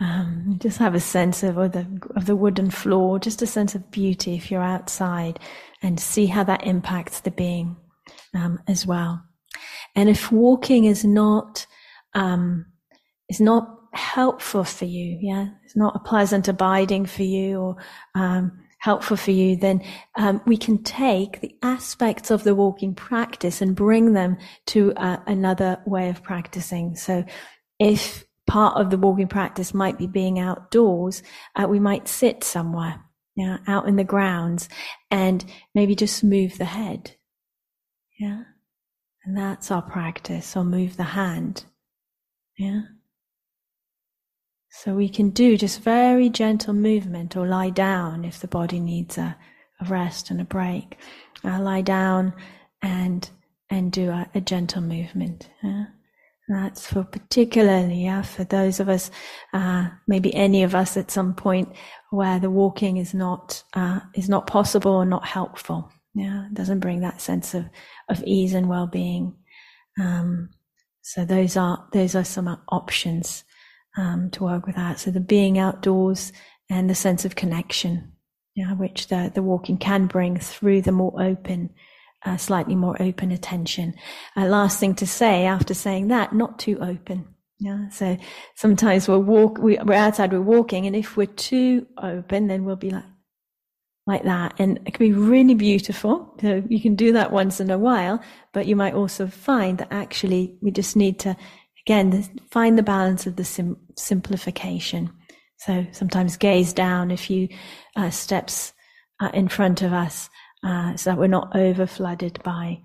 Um, 0.00 0.58
just 0.60 0.78
have 0.78 0.94
a 0.94 1.00
sense 1.00 1.42
of, 1.42 1.58
or 1.58 1.68
the, 1.68 1.86
of 2.16 2.24
the 2.24 2.36
wooden 2.36 2.70
floor, 2.70 3.18
just 3.18 3.42
a 3.42 3.46
sense 3.46 3.74
of 3.74 3.90
beauty 3.90 4.34
if 4.34 4.50
you're 4.50 4.62
outside 4.62 5.38
and 5.82 6.00
see 6.00 6.26
how 6.26 6.42
that 6.44 6.66
impacts 6.66 7.20
the 7.20 7.30
being, 7.30 7.76
um, 8.34 8.60
as 8.66 8.86
well. 8.86 9.22
And 9.94 10.08
if 10.08 10.30
walking 10.30 10.84
is 10.84 11.04
not, 11.04 11.66
um, 12.14 12.66
is 13.28 13.40
not 13.40 13.68
helpful 13.92 14.64
for 14.64 14.84
you, 14.84 15.18
yeah, 15.20 15.48
it's 15.64 15.76
not 15.76 15.96
a 15.96 16.00
pleasant 16.00 16.48
abiding 16.48 17.06
for 17.06 17.22
you 17.22 17.60
or 17.60 17.76
um, 18.14 18.52
helpful 18.78 19.16
for 19.16 19.32
you, 19.32 19.56
then 19.56 19.82
um, 20.16 20.40
we 20.46 20.56
can 20.56 20.82
take 20.82 21.40
the 21.40 21.54
aspects 21.62 22.30
of 22.30 22.44
the 22.44 22.54
walking 22.54 22.94
practice 22.94 23.60
and 23.60 23.74
bring 23.74 24.12
them 24.12 24.36
to 24.66 24.92
uh, 24.94 25.18
another 25.26 25.78
way 25.84 26.08
of 26.08 26.22
practicing. 26.22 26.94
So 26.94 27.24
if 27.78 28.24
part 28.46 28.76
of 28.76 28.90
the 28.90 28.98
walking 28.98 29.28
practice 29.28 29.74
might 29.74 29.98
be 29.98 30.06
being 30.06 30.38
outdoors, 30.38 31.22
uh, 31.56 31.66
we 31.68 31.80
might 31.80 32.08
sit 32.08 32.44
somewhere, 32.44 33.04
yeah, 33.36 33.58
out 33.66 33.88
in 33.88 33.96
the 33.96 34.04
grounds 34.04 34.68
and 35.10 35.44
maybe 35.74 35.94
just 35.94 36.22
move 36.22 36.56
the 36.56 36.64
head. 36.64 37.14
Yeah. 38.18 38.42
And 39.24 39.36
that's 39.36 39.70
our 39.70 39.82
practice, 39.82 40.56
or 40.56 40.64
move 40.64 40.96
the 40.96 41.02
hand. 41.04 41.64
Yeah. 42.56 42.82
So 44.70 44.94
we 44.94 45.08
can 45.08 45.30
do 45.30 45.56
just 45.56 45.80
very 45.80 46.28
gentle 46.28 46.74
movement 46.74 47.36
or 47.36 47.46
lie 47.46 47.70
down 47.70 48.24
if 48.24 48.40
the 48.40 48.48
body 48.48 48.80
needs 48.80 49.18
a, 49.18 49.36
a 49.80 49.84
rest 49.86 50.30
and 50.30 50.40
a 50.40 50.44
break. 50.44 50.98
Uh, 51.44 51.60
lie 51.60 51.82
down 51.82 52.32
and 52.82 53.28
and 53.70 53.92
do 53.92 54.10
a, 54.10 54.28
a 54.34 54.40
gentle 54.40 54.82
movement. 54.82 55.48
Yeah? 55.62 55.86
That's 56.48 56.86
for 56.86 57.04
particularly, 57.04 58.04
yeah, 58.04 58.22
for 58.22 58.44
those 58.44 58.80
of 58.80 58.88
us, 58.88 59.10
uh, 59.52 59.88
maybe 60.06 60.34
any 60.34 60.62
of 60.62 60.74
us 60.74 60.96
at 60.96 61.10
some 61.10 61.34
point 61.34 61.68
where 62.10 62.38
the 62.40 62.50
walking 62.50 62.96
is 62.96 63.12
not 63.12 63.62
uh, 63.74 64.00
is 64.14 64.28
not 64.28 64.46
possible 64.46 64.92
or 64.92 65.04
not 65.04 65.26
helpful. 65.26 65.92
Yeah, 66.14 66.46
it 66.46 66.54
doesn't 66.54 66.80
bring 66.80 67.00
that 67.00 67.20
sense 67.20 67.54
of 67.54 67.66
of 68.08 68.22
ease 68.24 68.54
and 68.54 68.68
well 68.68 68.86
being. 68.86 69.36
Um, 70.00 70.50
so 71.02 71.24
those 71.24 71.56
are 71.56 71.86
those 71.92 72.14
are 72.14 72.24
some 72.24 72.48
options 72.68 73.44
um, 73.96 74.30
to 74.32 74.44
work 74.44 74.66
with 74.66 74.76
that. 74.76 75.00
So 75.00 75.10
the 75.10 75.20
being 75.20 75.58
outdoors 75.58 76.32
and 76.70 76.88
the 76.88 76.94
sense 76.94 77.24
of 77.24 77.36
connection, 77.36 78.12
yeah, 78.54 78.74
which 78.74 79.08
the 79.08 79.30
the 79.34 79.42
walking 79.42 79.78
can 79.78 80.06
bring 80.06 80.38
through 80.38 80.82
the 80.82 80.92
more 80.92 81.20
open 81.20 81.70
uh, 82.24 82.36
slightly 82.36 82.74
more 82.74 83.00
open 83.00 83.30
attention. 83.30 83.94
Uh, 84.36 84.46
last 84.46 84.80
thing 84.80 84.94
to 84.96 85.06
say 85.06 85.44
after 85.46 85.74
saying 85.74 86.08
that, 86.08 86.34
not 86.34 86.58
too 86.58 86.78
open. 86.80 87.26
Yeah. 87.60 87.88
So 87.90 88.16
sometimes 88.54 89.08
we'll 89.08 89.22
walk, 89.22 89.58
we, 89.58 89.78
we're 89.84 89.94
outside, 89.94 90.32
we're 90.32 90.40
walking, 90.40 90.86
and 90.86 90.94
if 90.94 91.16
we're 91.16 91.26
too 91.26 91.86
open, 92.00 92.46
then 92.46 92.64
we'll 92.64 92.76
be 92.76 92.90
like, 92.90 93.04
like 94.08 94.24
that. 94.24 94.54
And 94.58 94.80
it 94.86 94.94
can 94.94 95.06
be 95.06 95.12
really 95.12 95.54
beautiful. 95.54 96.34
So 96.40 96.62
you 96.68 96.80
can 96.80 96.96
do 96.96 97.12
that 97.12 97.30
once 97.30 97.60
in 97.60 97.70
a 97.70 97.78
while, 97.78 98.20
but 98.52 98.66
you 98.66 98.74
might 98.74 98.94
also 98.94 99.28
find 99.28 99.78
that 99.78 99.92
actually 99.92 100.56
we 100.62 100.70
just 100.70 100.96
need 100.96 101.20
to, 101.20 101.36
again, 101.86 102.24
find 102.50 102.76
the 102.76 102.82
balance 102.82 103.26
of 103.26 103.36
the 103.36 103.44
sim- 103.44 103.76
simplification. 103.96 105.10
So 105.58 105.86
sometimes 105.92 106.38
gaze 106.38 106.72
down 106.72 107.10
a 107.10 107.16
few 107.16 107.48
uh, 107.96 108.10
steps 108.10 108.72
uh, 109.20 109.30
in 109.34 109.48
front 109.48 109.82
of 109.82 109.92
us 109.92 110.30
uh, 110.64 110.96
so 110.96 111.10
that 111.10 111.18
we're 111.18 111.26
not 111.26 111.54
over 111.54 111.86
flooded 111.86 112.42
by 112.42 112.78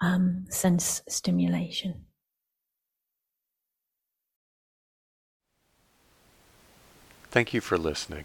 um, 0.00 0.46
sense 0.50 1.02
stimulation. 1.08 2.04
Thank 7.32 7.52
you 7.54 7.60
for 7.60 7.76
listening. 7.76 8.24